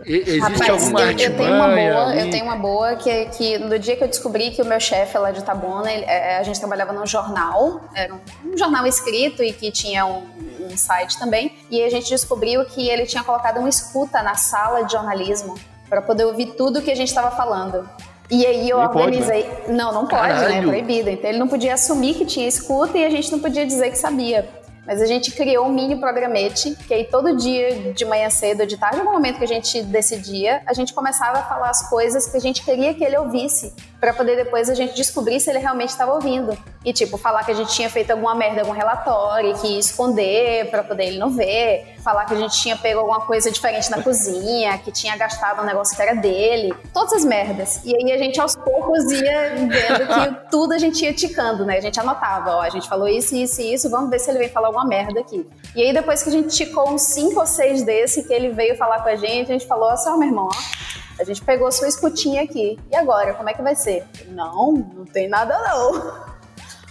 e- 0.05 0.17
existe 0.17 0.39
Rapaz, 0.39 0.69
alguma 0.69 1.01
eu, 1.01 1.17
eu 1.17 1.37
tenho 1.37 1.55
uma 1.55 1.67
boa, 1.69 2.03
ali? 2.09 2.19
eu 2.19 2.29
tenho 2.31 2.43
uma 2.43 2.55
boa 2.57 2.95
que, 2.97 3.25
que 3.27 3.57
no 3.57 3.79
dia 3.79 3.95
que 3.95 4.03
eu 4.03 4.07
descobri 4.07 4.51
que 4.51 4.61
o 4.61 4.65
meu 4.65 4.79
chefe 4.79 5.17
lá 5.17 5.31
de 5.31 5.39
Itabuna, 5.39 5.91
ele- 5.91 6.03
é, 6.05 6.37
a 6.37 6.43
gente 6.43 6.59
trabalhava 6.59 6.91
num 6.91 7.05
jornal, 7.05 7.81
era 7.95 8.13
um, 8.13 8.19
um 8.53 8.57
jornal 8.57 8.85
escrito 8.85 9.41
e 9.41 9.53
que 9.53 9.71
tinha 9.71 10.05
um, 10.05 10.23
um 10.71 10.75
site 10.77 11.17
também, 11.17 11.53
e 11.71 11.81
a 11.81 11.89
gente 11.89 12.09
descobriu 12.09 12.65
que 12.65 12.89
ele 12.89 13.05
tinha 13.05 13.23
colocado 13.23 13.59
uma 13.59 13.69
escuta 13.69 14.21
na 14.21 14.35
sala 14.35 14.83
de 14.83 14.91
jornalismo 14.91 15.55
para 15.89 16.01
poder 16.01 16.25
ouvir 16.25 16.47
tudo 16.57 16.81
que 16.81 16.91
a 16.91 16.95
gente 16.95 17.07
estava 17.09 17.31
falando. 17.31 17.87
E 18.29 18.45
aí 18.45 18.69
eu 18.69 18.79
Nem 18.79 18.87
pode, 18.89 18.97
né? 18.97 19.03
organizei. 19.25 19.49
Não, 19.67 19.93
não 19.93 20.07
pode, 20.07 20.23
né? 20.27 20.29
É 20.33 20.39
Caralho. 20.47 20.67
proibido. 20.69 21.09
Então 21.09 21.29
ele 21.29 21.37
não 21.39 21.47
podia 21.47 21.73
assumir 21.75 22.15
que 22.15 22.25
tinha 22.25 22.47
escuta 22.47 22.97
e 22.97 23.05
a 23.05 23.09
gente 23.09 23.31
não 23.31 23.39
podia 23.39 23.65
dizer 23.65 23.89
que 23.91 23.97
sabia. 23.97 24.47
Mas 24.85 25.01
a 25.01 25.05
gente 25.05 25.31
criou 25.31 25.65
um 25.65 25.71
mini 25.71 25.95
programete, 25.95 26.75
que 26.87 26.93
aí 26.93 27.05
todo 27.05 27.35
dia, 27.37 27.93
de 27.93 28.03
manhã 28.03 28.29
cedo, 28.29 28.65
de 28.65 28.77
tarde, 28.77 28.97
no 28.97 29.05
momento 29.05 29.37
que 29.37 29.45
a 29.45 29.47
gente 29.47 29.81
decidia, 29.83 30.61
a 30.65 30.73
gente 30.73 30.93
começava 30.93 31.39
a 31.39 31.43
falar 31.43 31.69
as 31.69 31.89
coisas 31.89 32.27
que 32.27 32.35
a 32.35 32.41
gente 32.41 32.63
queria 32.63 32.93
que 32.93 33.03
ele 33.03 33.17
ouvisse, 33.17 33.73
para 34.03 34.13
poder 34.13 34.35
depois 34.35 34.69
a 34.69 34.73
gente 34.73 34.93
descobrir 34.95 35.39
se 35.39 35.49
ele 35.49 35.59
realmente 35.59 35.91
estava 35.91 36.11
ouvindo. 36.13 36.57
E 36.83 36.91
tipo, 36.91 37.15
falar 37.15 37.45
que 37.45 37.51
a 37.51 37.53
gente 37.53 37.73
tinha 37.73 37.89
feito 37.89 38.11
alguma 38.11 38.35
merda, 38.35 38.59
algum 38.59 38.73
relatório, 38.73 39.57
que 39.59 39.65
ia 39.65 39.79
esconder 39.79 40.69
para 40.69 40.83
poder 40.83 41.05
ele 41.05 41.17
não 41.17 41.29
ver, 41.29 41.95
falar 42.03 42.25
que 42.25 42.33
a 42.33 42.37
gente 42.37 42.61
tinha 42.61 42.75
pego 42.75 42.99
alguma 42.99 43.21
coisa 43.21 43.49
diferente 43.49 43.89
na 43.89 44.03
cozinha, 44.03 44.77
que 44.79 44.91
tinha 44.91 45.15
gastado 45.15 45.61
um 45.61 45.65
negócio 45.65 45.95
que 45.95 46.01
era 46.01 46.13
dele, 46.15 46.73
todas 46.93 47.13
as 47.13 47.23
merdas. 47.23 47.79
E 47.85 47.95
aí 47.95 48.11
a 48.11 48.17
gente 48.17 48.41
aos 48.41 48.57
poucos 48.57 49.09
ia 49.09 49.55
vendo 49.55 50.05
que 50.05 50.49
tudo 50.51 50.73
a 50.73 50.77
gente 50.77 51.01
ia 51.01 51.13
ticando, 51.13 51.63
né? 51.63 51.77
A 51.77 51.81
gente 51.81 51.97
anotava, 51.97 52.57
ó, 52.57 52.61
a 52.61 52.69
gente 52.69 52.89
falou 52.89 53.07
isso, 53.07 53.33
isso 53.33 53.61
e 53.61 53.73
isso, 53.73 53.89
vamos 53.89 54.09
ver 54.09 54.19
se 54.19 54.29
ele 54.29 54.39
vem 54.39 54.49
falar 54.49 54.67
alguma 54.67 54.85
merda 54.85 55.21
aqui. 55.21 55.49
E 55.73 55.81
aí 55.81 55.93
depois 55.93 56.21
que 56.21 56.27
a 56.27 56.33
gente 56.33 56.49
ticou 56.49 56.89
uns 56.89 57.03
cinco 57.03 57.39
ou 57.39 57.47
seis 57.47 57.83
desse, 57.83 58.23
que 58.23 58.33
ele 58.33 58.49
veio 58.49 58.75
falar 58.75 59.01
com 59.01 59.07
a 59.07 59.15
gente, 59.15 59.49
a 59.49 59.53
gente 59.53 59.65
falou 59.65 59.87
assim, 59.87 60.09
ó, 60.09 60.17
meu 60.17 60.27
irmão, 60.27 60.49
ó, 60.51 60.93
a 61.19 61.23
gente 61.23 61.41
pegou 61.43 61.71
sua 61.71 61.87
escutinha 61.87 62.43
aqui. 62.43 62.79
E 62.91 62.95
agora, 62.95 63.33
como 63.33 63.49
é 63.49 63.53
que 63.53 63.61
vai 63.61 63.75
ser? 63.75 64.05
Não, 64.29 64.71
não 64.73 65.05
tem 65.05 65.27
nada 65.27 65.57
não. 65.59 66.33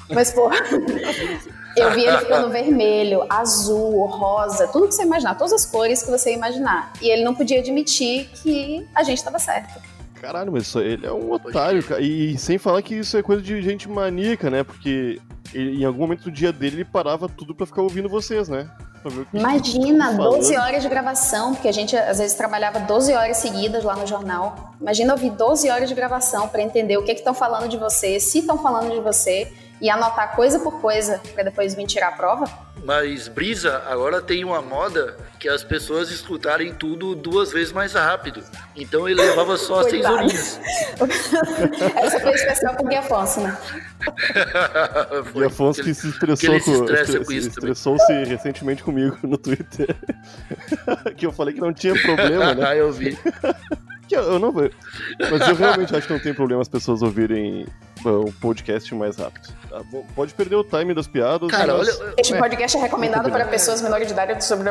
Mas, 0.14 0.30
porra, 0.32 0.56
eu 1.76 1.90
vi 1.92 2.04
ele 2.04 2.18
ficando 2.18 2.50
vermelho, 2.50 3.24
azul, 3.28 4.04
rosa, 4.06 4.68
tudo 4.68 4.88
que 4.88 4.94
você 4.94 5.02
imaginar, 5.04 5.36
todas 5.36 5.52
as 5.52 5.64
cores 5.66 6.02
que 6.02 6.10
você 6.10 6.32
imaginar. 6.34 6.92
E 7.00 7.08
ele 7.08 7.24
não 7.24 7.34
podia 7.34 7.60
admitir 7.60 8.28
que 8.42 8.86
a 8.94 9.02
gente 9.02 9.18
estava 9.18 9.38
certo. 9.38 9.80
Caralho, 10.20 10.52
mas 10.52 10.72
ele 10.76 11.06
é 11.06 11.12
um 11.12 11.32
otário, 11.32 11.82
cara. 11.82 12.00
E, 12.00 12.36
sem 12.38 12.56
falar 12.58 12.80
que 12.82 12.94
isso 12.94 13.16
é 13.16 13.22
coisa 13.22 13.42
de 13.42 13.60
gente 13.62 13.88
maníaca, 13.88 14.48
né? 14.50 14.62
Porque 14.62 15.20
ele- 15.52 15.80
em 15.82 15.84
algum 15.84 16.00
momento 16.02 16.24
do 16.24 16.30
dia 16.30 16.52
dele 16.52 16.76
ele 16.76 16.84
parava 16.84 17.28
tudo 17.28 17.54
pra 17.54 17.66
ficar 17.66 17.82
ouvindo 17.82 18.08
vocês, 18.08 18.48
né? 18.48 18.70
Imagina, 19.32 20.06
vocês 20.06 20.12
estão 20.12 20.30
12 20.30 20.54
falando. 20.54 20.66
horas 20.66 20.82
de 20.82 20.88
gravação, 20.88 21.54
porque 21.54 21.68
a 21.68 21.72
gente 21.72 21.96
às 21.96 22.18
vezes 22.18 22.36
trabalhava 22.36 22.80
12 22.80 23.12
horas 23.14 23.36
seguidas 23.38 23.82
lá 23.82 23.96
no 23.96 24.06
jornal. 24.06 24.74
Imagina 24.80 25.12
ouvir 25.12 25.30
12 25.30 25.68
horas 25.70 25.88
de 25.88 25.94
gravação 25.94 26.48
para 26.48 26.62
entender 26.62 26.96
o 26.96 27.04
que 27.04 27.12
estão 27.12 27.34
falando 27.34 27.68
de 27.68 27.76
você, 27.76 28.20
se 28.20 28.38
estão 28.38 28.58
falando 28.58 28.90
de 28.90 29.00
você, 29.00 29.52
e 29.82 29.90
anotar 29.90 30.34
coisa 30.36 30.60
por 30.60 30.80
coisa 30.80 31.20
para 31.34 31.42
depois 31.42 31.74
vir 31.74 31.86
tirar 31.86 32.08
a 32.08 32.12
prova. 32.12 32.48
Mas 32.84 33.28
Brisa, 33.28 33.82
agora 33.88 34.20
tem 34.22 34.44
uma 34.44 34.62
moda 34.62 35.16
que 35.38 35.48
as 35.48 35.62
pessoas 35.62 36.10
escutarem 36.10 36.72
tudo 36.72 37.14
duas 37.14 37.52
vezes 37.52 37.72
mais 37.72 37.92
rápido. 37.94 38.42
Então 38.76 39.08
ele 39.08 39.20
levava 39.20 39.56
só 39.56 39.80
as 39.80 39.90
seis 39.90 40.04
horinhas. 40.04 40.60
Essa 41.96 42.20
foi 42.20 42.32
especial 42.32 42.74
pro 42.74 42.86
Gui 42.86 42.96
Afonso, 42.96 43.40
né? 43.40 43.58
E 45.34 45.44
Afonso 45.44 45.82
que 45.82 45.94
se 45.94 46.08
estressou 46.08 46.50
ele 46.50 46.60
se 46.60 46.70
com, 46.70 46.76
estressa 46.84 47.02
estre- 47.12 47.24
com 47.24 47.32
isso 47.32 47.48
estressou-se 47.48 48.12
recentemente 48.24 48.82
comigo 48.82 49.16
no 49.22 49.36
Twitter. 49.38 49.94
que 51.16 51.26
eu 51.26 51.32
falei 51.32 51.54
que 51.54 51.60
não 51.60 51.72
tinha 51.72 51.94
problema, 52.00 52.54
né? 52.54 52.66
Ah, 52.68 52.76
eu 52.76 52.92
vi. 52.92 53.16
Que 54.12 54.18
eu, 54.18 54.32
eu 54.34 54.38
não 54.38 54.52
vou. 54.52 54.68
Mas 55.18 55.48
eu 55.48 55.54
realmente 55.54 55.96
acho 55.96 56.06
que 56.06 56.12
não 56.12 56.20
tem 56.20 56.34
problema 56.34 56.60
as 56.60 56.68
pessoas 56.68 57.00
ouvirem 57.00 57.66
bom, 58.02 58.24
o 58.26 58.32
podcast 58.32 58.94
mais 58.94 59.16
rápido. 59.16 59.48
Tá? 59.70 59.80
Pode 60.14 60.34
perder 60.34 60.56
o 60.56 60.62
time 60.64 60.92
das 60.92 61.06
piadas. 61.06 61.50
Cara, 61.50 61.78
mas- 61.78 61.98
olha, 61.98 62.14
Este 62.18 62.36
podcast 62.36 62.76
é 62.76 62.80
recomendado 62.80 63.30
para 63.30 63.46
pessoas 63.46 63.80
menores 63.80 64.06
de 64.06 64.12
idade. 64.12 64.44
sobre- 64.44 64.68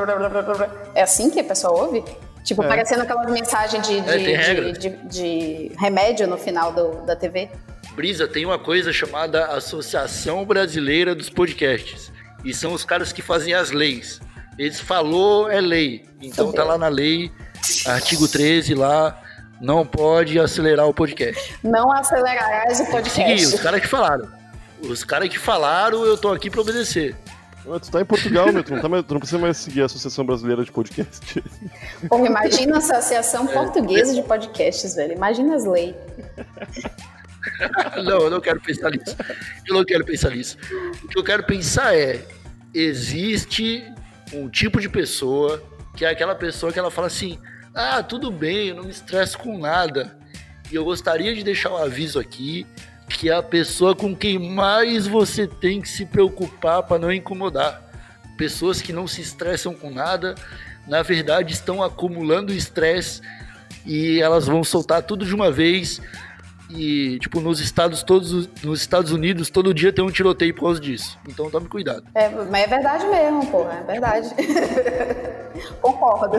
É 0.93 1.01
assim 1.01 1.32
que 1.32 1.39
a 1.39 1.43
pessoa 1.43 1.73
ouve? 1.86 2.04
Tipo, 2.43 2.63
É. 2.63 2.67
parecendo 2.67 3.01
aquelas 3.01 3.32
mensagens 3.32 3.88
de, 3.88 3.99
de, 4.01 4.10
É, 4.10 4.54
de, 4.54 4.71
de- 4.77 5.08
de 5.08 5.71
remédio 5.80 6.27
no 6.27 6.38
final 6.38 6.71
do- 6.71 7.04
da 7.06 7.15
TV. 7.15 7.49
Brisa, 7.95 8.27
tem 8.27 8.45
uma 8.45 8.60
coisa 8.60 8.93
chamada 8.93 9.45
Associação 9.47 10.45
Brasileira 10.45 11.15
dos 11.15 11.30
Podcasts. 11.32 12.12
E 12.45 12.54
são 12.54 12.73
os 12.73 12.86
caras 12.86 13.12
que 13.12 13.21
fazem 13.23 13.54
as 13.56 13.71
leis. 13.71 14.19
Eles 14.58 14.80
falou 14.80 15.49
é 15.49 15.60
lei. 15.60 16.06
Então 16.21 16.51
tá 16.51 16.63
lá 16.63 16.77
na 16.77 16.88
lei, 16.88 17.32
artigo 17.88 18.27
13 18.27 18.73
lá, 18.75 19.19
não 19.62 19.86
pode 19.86 20.39
acelerar 20.39 20.88
o 20.88 20.93
podcast. 20.93 21.56
Não 21.63 21.91
acelerarás 21.91 22.74
o 22.74 22.76
Seguir, 22.78 22.91
podcast. 22.91 23.45
os 23.56 23.60
caras 23.62 23.82
que 23.82 23.88
falaram. 23.88 24.28
Os 24.82 25.04
caras 25.04 25.30
que 25.30 25.38
falaram, 25.39 26.04
eu 26.06 26.17
tô 26.17 26.30
aqui 26.32 26.50
pra 26.50 26.62
obedecer. 26.62 27.15
Tu 27.63 27.91
tá 27.91 28.02
em 28.02 28.06
Portugal, 28.06 28.52
né? 28.52 28.63
Tu 28.63 28.74
não, 28.74 28.82
tá 28.82 28.89
mais- 28.89 29.06
tu 29.06 29.13
não 29.13 29.19
precisa 29.19 29.38
mais 29.39 29.56
seguir 29.58 29.84
a 29.84 29.86
Associação 29.86 30.26
Brasileira 30.26 30.63
de 30.65 30.71
Podcast. 30.71 31.43
Porra, 32.10 32.26
imagina 32.26 32.76
a 32.76 32.78
Associação 32.80 33.47
É. 33.47 33.54
Portuguesa 33.54 34.15
de 34.15 34.24
Podcasts, 34.24 34.95
velho. 34.95 35.13
Imagina 35.13 35.56
as 35.56 35.63
leis. 35.65 35.95
Não, 38.04 38.19
eu 38.21 38.30
não 38.30 38.39
quero 38.39 38.62
pensar 38.62 38.91
nisso. 38.91 39.15
Eu 39.67 39.74
não 39.76 39.84
quero 39.84 40.06
pensar 40.06 40.30
nisso. 40.30 40.58
O 41.04 41.08
que 41.08 41.17
eu 41.17 41.24
quero 41.24 41.43
pensar 41.43 41.95
é: 41.97 42.24
existe 42.74 43.84
um 44.34 44.47
tipo 44.50 44.80
de 44.80 44.88
pessoa 44.88 45.62
que 45.95 46.06
é 46.06 46.10
aquela 46.10 46.36
pessoa 46.36 46.71
que 46.71 46.78
ela 46.80 46.91
fala 46.91 47.08
assim: 47.08 47.39
ah, 47.74 48.04
tudo 48.04 48.32
bem, 48.32 48.70
eu 48.70 48.76
não 48.76 48.84
me 48.84 48.92
estresso 48.92 49.38
com 49.38 49.58
nada. 49.58 50.18
E 50.72 50.76
eu 50.76 50.84
gostaria 50.84 51.34
de 51.34 51.44
deixar 51.44 51.72
um 51.72 51.78
aviso 51.78 52.20
aqui 52.20 52.66
que 53.10 53.30
é 53.30 53.34
a 53.34 53.44
pessoa 53.44 53.96
com 53.96 54.16
quem 54.16 54.40
mais 54.40 55.06
você 55.06 55.46
tem 55.46 55.82
que 55.82 55.90
se 55.90 56.06
preocupar 56.06 56.84
para 56.84 57.00
não 57.00 57.12
incomodar. 57.12 57.82
Pessoas 58.38 58.82
que 58.82 58.94
não 58.94 59.08
se 59.08 59.22
estressam 59.22 59.74
com 59.74 59.92
nada, 59.92 60.36
na 60.88 61.04
verdade 61.04 61.54
estão 61.54 61.84
acumulando 61.84 62.54
estresse 62.54 63.22
e 63.86 64.20
elas 64.22 64.48
vão 64.48 64.64
soltar 64.64 65.04
tudo 65.04 65.26
de 65.26 65.36
uma 65.36 65.52
vez 65.52 66.02
E, 66.74 67.20
tipo, 67.20 67.42
nos 67.42 67.60
Estados 67.60 68.02
todos 68.04 68.48
nos 68.64 68.80
Estados 68.82 69.12
Unidos, 69.12 69.50
todo 69.50 69.74
dia 69.74 69.92
tem 69.92 70.04
um 70.04 70.10
tiroteio 70.12 70.54
por 70.54 70.62
causa 70.62 70.80
disso. 70.80 71.18
Então 71.28 71.50
tome 71.50 71.68
cuidado. 71.68 72.04
É, 72.16 72.30
mas 72.30 72.64
é 72.64 72.68
verdade 72.68 73.06
mesmo, 73.08 73.46
porra, 73.48 73.74
é 73.74 73.84
verdade. 73.84 74.30
Concordo. 75.82 76.38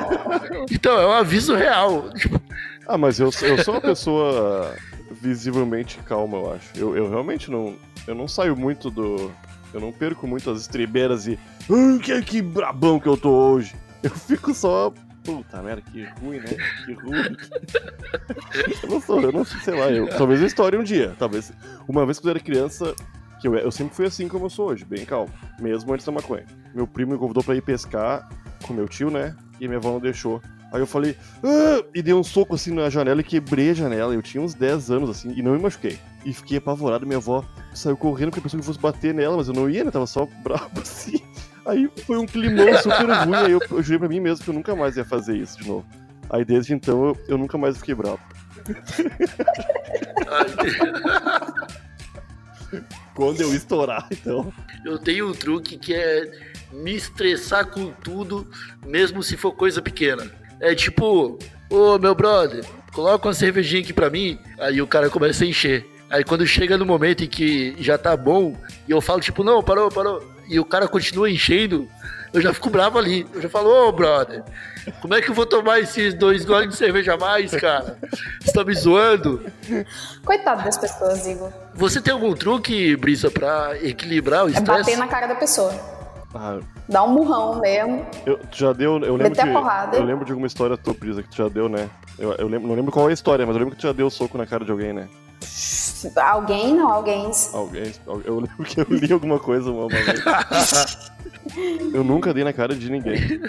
Então, 0.71 0.99
é 0.99 1.07
um 1.07 1.13
aviso 1.13 1.55
real. 1.55 2.11
Tipo, 2.15 2.41
Ah, 2.87 2.97
mas 2.99 3.21
eu, 3.21 3.31
eu 3.43 3.63
sou 3.63 3.75
uma 3.75 3.81
pessoa 3.81 4.75
visivelmente 5.11 5.99
calma, 6.07 6.39
eu 6.39 6.53
acho. 6.55 6.69
Eu, 6.77 6.97
eu 6.97 7.09
realmente 7.11 7.51
não. 7.51 7.75
Eu 8.07 8.15
não 8.15 8.27
saio 8.27 8.57
muito 8.57 8.91
do. 8.91 9.31
Eu 9.73 9.81
não 9.81 9.93
perco 9.93 10.27
muito 10.27 10.51
as 10.51 10.61
estribeiras 10.63 11.27
e. 11.27 11.39
"Ah, 11.71 11.99
que, 12.03 12.23
que 12.23 12.43
brabão 12.43 12.99
que 12.99 13.09
eu 13.09 13.17
tô 13.17 13.31
hoje. 13.31 13.75
Eu 14.03 14.11
fico 14.11 14.53
só. 14.55 14.93
Puta 15.25 15.63
merda, 15.63 15.83
que 15.83 16.05
ruim, 16.21 16.39
né? 16.39 16.57
Que 16.85 16.93
ruim. 16.95 17.37
eu 18.83 18.89
não 18.89 19.01
sou, 19.01 19.21
eu 19.21 19.33
não 19.33 19.45
sei, 19.45 19.61
sei 19.61 19.79
lá. 19.79 19.91
Eu, 19.91 20.09
talvez 20.09 20.41
eu 20.41 20.47
estoure 20.47 20.77
um 20.77 20.83
dia. 20.83 21.15
Talvez. 21.19 21.53
Uma 21.87 22.05
vez 22.05 22.19
quando 22.19 22.29
eu 22.29 22.31
era 22.33 22.41
criança. 22.41 22.95
Que 23.41 23.49
eu, 23.49 23.57
eu 23.57 23.73
sempre 23.73 23.95
fui 23.95 24.07
assim 24.07 24.29
como 24.29 24.47
eu 24.47 24.51
sou 24.51 24.69
hoje, 24.69 24.85
bem 24.85 25.05
calmo. 25.05 25.33
Mesmo 25.61 25.93
antes 25.93 26.07
da 26.07 26.13
maconha. 26.13 26.45
Meu 26.75 26.87
primo 26.87 27.13
me 27.13 27.19
convidou 27.19 27.43
pra 27.43 27.57
ir 27.57 27.63
pescar 27.63 28.29
com 28.67 28.73
meu 28.73 28.89
tio, 28.89 29.11
né? 29.11 29.37
E 29.61 29.67
minha 29.67 29.79
avó 29.79 29.91
não 29.91 30.01
deixou. 30.01 30.41
Aí 30.73 30.81
eu 30.81 30.87
falei, 30.87 31.17
ah! 31.45 31.85
e 31.95 32.01
dei 32.01 32.15
um 32.15 32.23
soco 32.23 32.55
assim 32.55 32.73
na 32.73 32.89
janela 32.89 33.21
e 33.21 33.25
quebrei 33.25 33.71
a 33.71 33.75
janela. 33.75 34.15
Eu 34.15 34.23
tinha 34.23 34.43
uns 34.43 34.55
10 34.55 34.91
anos 34.91 35.11
assim 35.11 35.33
e 35.37 35.43
não 35.43 35.53
me 35.53 35.59
machuquei. 35.59 35.99
E 36.25 36.33
fiquei 36.33 36.59
apavorado. 36.59 37.05
Minha 37.07 37.19
avó 37.19 37.45
saiu 37.75 37.97
correndo 37.97 38.31
porque 38.31 38.41
pensou 38.41 38.59
que 38.59 38.63
eu 38.63 38.67
fosse 38.67 38.81
bater 38.81 39.13
nela, 39.13 39.37
mas 39.37 39.49
eu 39.49 39.55
não 39.55 39.69
ia, 39.69 39.85
né? 39.85 39.91
Tava 39.91 40.07
só 40.07 40.27
brabo 40.43 40.71
assim. 40.81 41.21
Aí 41.65 41.89
foi 42.07 42.19
um 42.19 42.27
climão 42.27 42.77
super 42.79 43.05
ruim. 43.05 43.35
Aí 43.35 43.53
eu, 43.53 43.61
eu 43.71 43.83
jurei 43.83 43.99
pra 43.99 44.09
mim 44.09 44.21
mesmo 44.21 44.45
que 44.45 44.51
eu 44.51 44.55
nunca 44.55 44.75
mais 44.75 44.97
ia 44.97 45.05
fazer 45.05 45.37
isso 45.37 45.59
de 45.59 45.69
novo. 45.69 45.87
Aí 46.31 46.45
desde 46.45 46.75
então 46.75 47.07
eu, 47.07 47.17
eu 47.29 47.39
nunca 47.39 47.59
mais 47.59 47.79
fiquei 47.79 47.95
bravo. 47.95 48.21
Quando 53.15 53.43
eu 53.43 53.55
estourar, 53.55 54.09
então. 54.11 54.53
eu 54.85 54.99
tenho 54.99 55.29
um 55.29 55.33
truque 55.33 55.77
que 55.77 55.95
é 55.95 56.31
me 56.73 56.95
estressar 56.95 57.67
com 57.67 57.93
tudo, 57.93 58.49
mesmo 58.87 59.23
se 59.23 59.37
for 59.37 59.53
coisa 59.53 59.83
pequena. 59.83 60.31
É 60.59 60.75
tipo, 60.75 61.39
ô 61.69 61.99
meu 61.99 62.15
brother, 62.15 62.65
coloca 62.93 63.29
uma 63.29 63.35
cervejinha 63.35 63.83
aqui 63.83 63.93
pra 63.93 64.09
mim. 64.09 64.39
Aí 64.59 64.81
o 64.81 64.87
cara 64.87 65.11
começa 65.11 65.45
a 65.45 65.47
encher. 65.47 65.87
Aí 66.09 66.25
quando 66.25 66.47
chega 66.47 66.79
no 66.79 66.87
momento 66.87 67.25
em 67.25 67.29
que 67.29 67.75
já 67.79 67.99
tá 67.99 68.17
bom, 68.17 68.57
e 68.89 68.91
eu 68.91 69.01
falo 69.01 69.21
tipo, 69.21 69.45
não, 69.45 69.63
parou, 69.63 69.91
parou. 69.91 70.32
E 70.53 70.61
o 70.61 70.65
cara 70.67 70.87
continua 70.87 71.31
enchendo, 71.31 71.89
eu 72.33 72.41
já 72.43 72.53
fico 72.53 72.69
bravo 72.69 72.99
ali. 72.99 73.27
Eu 73.33 73.41
já 73.41 73.49
falo, 73.49 73.89
ô 73.89 73.91
brother, 73.91 74.43
como 75.01 75.15
é 75.15 75.23
que 75.23 75.31
eu 75.31 75.35
vou 75.35 75.47
tomar 75.47 75.81
esses 75.81 76.13
dois 76.13 76.45
goles 76.45 76.69
de 76.69 76.77
cerveja 76.77 77.15
a 77.15 77.17
mais, 77.17 77.53
cara? 77.53 77.97
Você 78.41 78.53
tá 78.53 78.63
me 78.63 78.75
zoando? 78.75 79.41
Coitado 80.25 80.63
das 80.63 80.77
pessoas, 80.77 81.27
Igor. 81.27 81.51
Você 81.75 82.03
tem 82.03 82.13
algum 82.13 82.35
truque, 82.35 82.95
Brisa, 82.97 83.31
pra 83.31 83.77
equilibrar 83.83 84.45
o 84.45 84.49
É 84.49 84.53
estresse? 84.53 84.67
bater 84.83 84.97
na 84.99 85.07
cara 85.09 85.27
da 85.27 85.35
pessoa. 85.37 85.73
Ah, 86.35 86.59
Dar 86.89 87.05
um 87.05 87.09
murrão 87.15 87.59
mesmo. 87.61 88.05
eu, 88.27 88.37
tu 88.39 88.59
já 88.59 88.73
deu. 88.75 88.93
Eu 88.97 89.17
lembro, 89.17 89.23
Meter 89.31 89.43
a 89.43 89.47
de, 89.47 89.53
porrada. 89.53 89.97
eu 89.97 90.05
lembro 90.05 90.25
de 90.27 90.33
alguma 90.33 90.47
história 90.47 90.77
tua, 90.77 90.93
Brisa, 90.95 91.23
que 91.23 91.29
tu 91.31 91.37
já 91.37 91.49
deu, 91.49 91.69
né? 91.69 91.89
Eu, 92.19 92.33
eu 92.35 92.47
lembro, 92.49 92.69
não 92.69 92.75
lembro 92.75 92.93
qual 92.93 93.07
é 93.09 93.11
a 93.11 93.15
história, 93.15 93.47
mas 93.47 93.55
eu 93.55 93.61
lembro 93.61 93.75
que 93.75 93.81
tu 93.81 93.87
já 93.87 93.93
deu 93.93 94.11
soco 94.11 94.37
na 94.37 94.47
cara 94.47 94.65
de 94.67 94.71
alguém, 94.71 94.93
né? 94.93 95.09
Alguém, 96.17 96.75
não, 96.75 96.91
alguém. 96.91 97.31
Alguém. 97.53 97.93
Eu 98.25 98.41
lembro 98.41 98.65
que 98.65 98.81
eu 98.81 98.87
li 98.89 99.13
alguma 99.13 99.39
coisa 99.39 99.71
uma, 99.71 99.89
vez. 99.89 100.07
Eu 101.93 102.05
nunca 102.05 102.33
dei 102.33 102.45
na 102.45 102.53
cara 102.53 102.75
de 102.75 102.91
ninguém. 102.91 103.41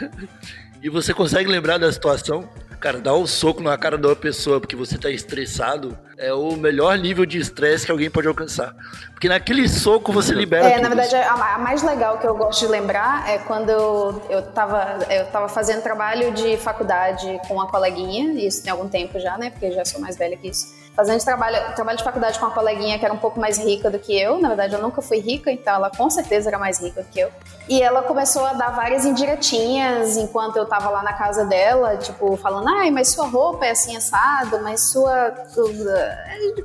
E 0.81 0.89
você 0.89 1.13
consegue 1.13 1.49
lembrar 1.49 1.77
da 1.77 1.91
situação? 1.91 2.49
Cara, 2.79 2.99
dar 2.99 3.15
um 3.15 3.25
soco 3.25 3.61
na 3.61 3.77
cara 3.77 3.97
de 3.97 4.05
uma 4.05 4.15
pessoa 4.15 4.59
porque 4.59 4.75
você 4.75 4.97
tá 4.97 5.09
estressado 5.09 5.97
é 6.17 6.33
o 6.33 6.57
melhor 6.57 6.97
nível 6.97 7.25
de 7.25 7.37
estresse 7.37 7.85
que 7.85 7.91
alguém 7.91 8.09
pode 8.09 8.27
alcançar. 8.27 8.75
Porque 9.13 9.29
naquele 9.29 9.69
soco 9.69 10.11
você 10.11 10.33
libera 10.33 10.67
É, 10.67 10.73
tudo. 10.73 10.81
na 10.81 10.89
verdade, 10.89 11.15
a, 11.15 11.57
mais 11.59 11.81
legal 11.81 12.17
que 12.17 12.27
eu 12.27 12.35
gosto 12.35 12.59
de 12.59 12.67
lembrar 12.67 13.29
é 13.29 13.37
quando 13.37 13.69
eu, 13.69 14.21
eu, 14.29 14.41
tava, 14.51 14.99
eu 15.09 15.25
tava 15.27 15.47
fazendo 15.47 15.81
trabalho 15.81 16.33
de 16.33 16.57
faculdade 16.57 17.39
com 17.47 17.53
uma 17.53 17.67
coleguinha, 17.67 18.33
isso 18.45 18.61
tem 18.61 18.71
algum 18.71 18.89
tempo 18.89 19.17
já, 19.17 19.37
né? 19.37 19.51
Porque 19.51 19.71
já 19.71 19.85
sou 19.85 20.01
mais 20.01 20.17
velha 20.17 20.35
que 20.35 20.49
isso. 20.49 20.82
Fazendo 20.95 21.23
trabalho, 21.23 21.73
trabalho 21.75 21.97
de 21.97 22.03
faculdade 22.03 22.37
com 22.37 22.45
uma 22.45 22.53
coleguinha 22.53 22.99
que 22.99 23.05
era 23.05 23.13
um 23.13 23.17
pouco 23.17 23.39
mais 23.39 23.57
rica 23.57 23.89
do 23.89 23.97
que 23.97 24.15
eu. 24.15 24.39
Na 24.39 24.49
verdade, 24.49 24.75
eu 24.75 24.81
nunca 24.81 25.01
fui 25.01 25.19
rica, 25.19 25.51
então 25.51 25.73
ela 25.73 25.89
com 25.89 26.07
certeza 26.09 26.49
era 26.49 26.59
mais 26.59 26.79
rica 26.79 27.01
do 27.01 27.09
que 27.09 27.19
eu. 27.19 27.31
E 27.67 27.81
ela 27.81 28.03
começou 28.03 28.45
a 28.45 28.53
dar 28.53 28.69
várias 28.69 29.03
indiretinhas 29.03 30.17
enquanto 30.17 30.57
eu 30.57 30.65
tava 30.65 30.89
lá 30.89 31.01
na 31.01 31.13
casa 31.13 31.45
dela, 31.45 31.97
tipo, 31.97 32.35
falando, 32.37 32.67
ai, 32.69 32.91
mas 32.91 33.09
sua 33.09 33.25
roupa 33.25 33.65
é 33.65 33.71
assim 33.71 33.95
assado, 33.95 34.61
mas 34.61 34.91
sua. 34.91 35.33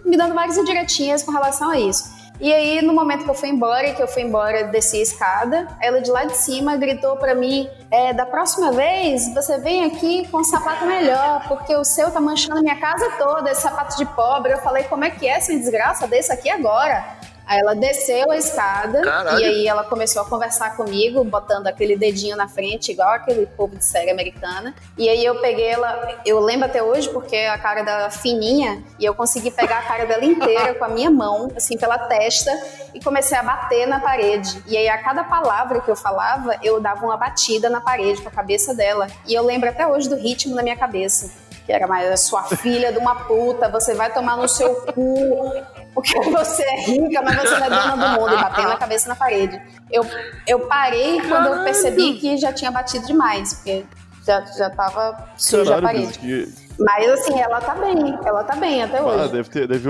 me 0.05 0.17
dando 0.17 0.35
várias 0.35 0.59
indiretinhas 0.59 1.23
com 1.23 1.33
relação 1.33 1.71
a 1.71 1.79
isso. 1.79 2.18
E 2.41 2.53
aí, 2.53 2.83
no 2.83 2.93
momento 2.93 3.25
que 3.25 3.31
eu 3.31 3.35
fui 3.35 3.49
embora, 3.49 3.93
que 3.93 4.03
eu 4.03 4.07
fui 4.07 4.23
embora, 4.23 4.65
desci 4.65 4.99
a 4.99 5.03
escada, 5.03 5.69
ela 5.81 6.01
de 6.01 6.09
lá 6.09 6.25
de 6.25 6.37
cima 6.37 6.77
gritou 6.77 7.17
pra 7.17 7.35
mim: 7.35 7.69
é, 7.91 8.13
da 8.13 8.25
próxima 8.25 8.71
vez 8.71 9.35
você 9.35 9.59
vem 9.59 9.85
aqui 9.85 10.27
com 10.29 10.39
um 10.39 10.45
sapato 10.45 10.87
melhor, 10.87 11.49
porque 11.49 11.75
o 11.75 11.85
seu 11.85 12.13
tá 12.13 12.21
manchando 12.21 12.63
minha 12.63 12.79
casa 12.79 13.11
toda, 13.19 13.51
esse 13.51 13.63
sapato 13.63 13.97
de 13.97 14.07
pobre. 14.07 14.53
Eu 14.53 14.59
falei: 14.59 14.85
como 14.85 15.05
é 15.05 15.11
que 15.11 15.27
é 15.27 15.41
sem 15.41 15.59
desgraça 15.59 16.07
desse 16.07 16.33
aqui 16.33 16.49
agora? 16.49 17.19
Aí 17.49 17.61
ela 17.61 17.75
desceu 17.75 18.31
a 18.31 18.37
escada 18.37 19.01
Caralho. 19.01 19.41
e 19.41 19.45
aí 19.45 19.67
ela 19.67 19.83
começou 19.83 20.21
a 20.21 20.25
conversar 20.27 20.77
comigo, 20.77 21.25
botando 21.25 21.67
aquele 21.67 21.97
dedinho 21.97 22.37
na 22.37 22.47
frente, 22.47 22.93
igual 22.93 23.09
aquele 23.09 23.47
povo 23.47 23.75
de 23.75 23.85
série 23.87 24.11
americana. 24.11 24.75
E 24.99 25.09
aí 25.09 25.25
eu 25.25 25.41
peguei 25.41 25.69
ela, 25.69 26.21
eu 26.27 26.41
lembro 26.41 26.67
até 26.67 26.83
hoje 26.83 27.09
porque 27.09 27.37
a 27.37 27.57
cara 27.57 27.83
dela 27.83 28.11
fininha 28.11 28.85
e 28.99 29.05
eu 29.07 29.15
consegui 29.15 29.51
pegar 29.51 29.79
a 29.79 29.83
cara 29.83 30.05
dela 30.05 30.27
inteira 30.27 30.75
com 30.75 30.85
a 30.85 30.89
minha 30.89 31.11
mão, 31.11 31.51
assim, 31.57 31.79
pela 31.79 31.99
testa 31.99 32.51
e 32.93 33.03
comecei 33.03 33.39
a 33.39 33.43
bater 33.43 33.87
na 33.87 33.99
parede. 33.99 34.63
E 34.67 34.77
aí 34.77 34.87
a 34.87 35.03
cada 35.03 35.25
palavra 35.25 35.81
que 35.81 35.91
eu 35.91 35.97
falava, 35.97 36.55
eu 36.63 36.79
dava 36.79 37.03
uma 37.03 37.17
batida 37.17 37.71
na 37.71 37.81
parede 37.81 38.21
com 38.21 38.29
a 38.29 38.33
cabeça 38.33 38.75
dela. 38.75 39.07
E 39.27 39.33
eu 39.33 39.43
lembro 39.43 39.71
até 39.71 39.87
hoje 39.87 40.07
do 40.07 40.17
ritmo 40.17 40.55
na 40.55 40.63
minha 40.63 40.77
cabeça. 40.77 41.48
Que 41.69 41.73
era 41.75 41.87
mais 41.87 42.21
sua 42.21 42.45
filha 42.45 42.91
de 42.91 42.99
uma 42.99 43.15
puta, 43.15 43.69
você 43.69 43.93
vai 43.93 44.11
tomar 44.11 44.39
no 44.39 44.49
seu 44.49 44.75
cu, 44.75 45.53
porque 45.93 46.19
você 46.31 46.63
é 46.63 46.81
rica, 46.81 47.21
mas 47.21 47.37
você 47.37 47.59
não 47.59 47.67
é 47.67 47.69
dona 47.69 47.91
do 48.15 48.21
mundo, 48.21 48.33
e 48.33 48.37
batendo 48.39 48.73
a 48.73 48.77
cabeça 48.77 49.07
na 49.07 49.15
parede. 49.15 49.61
Eu, 49.91 50.03
eu 50.47 50.61
parei 50.61 51.21
quando 51.29 51.49
eu 51.49 51.65
percebi 51.65 52.15
que 52.15 52.39
já 52.39 52.55
tinha 52.55 52.71
batido 52.71 53.07
demais, 53.07 53.53
porque 53.53 53.85
já, 54.27 54.41
já 54.57 54.71
tava 54.71 55.29
suja 55.37 55.77
a 55.77 55.83
parede. 55.83 56.19
Que. 56.19 56.49
Mas 56.79 57.11
assim, 57.11 57.39
ela 57.39 57.61
tá 57.61 57.75
bem, 57.75 58.19
ela 58.25 58.45
tá 58.45 58.57
bem 58.57 58.83
até 58.83 58.97
Ah, 58.99 59.03
hoje. 59.03 59.33
deve 59.33 59.51
ter. 59.51 59.69
Deve, 59.69 59.89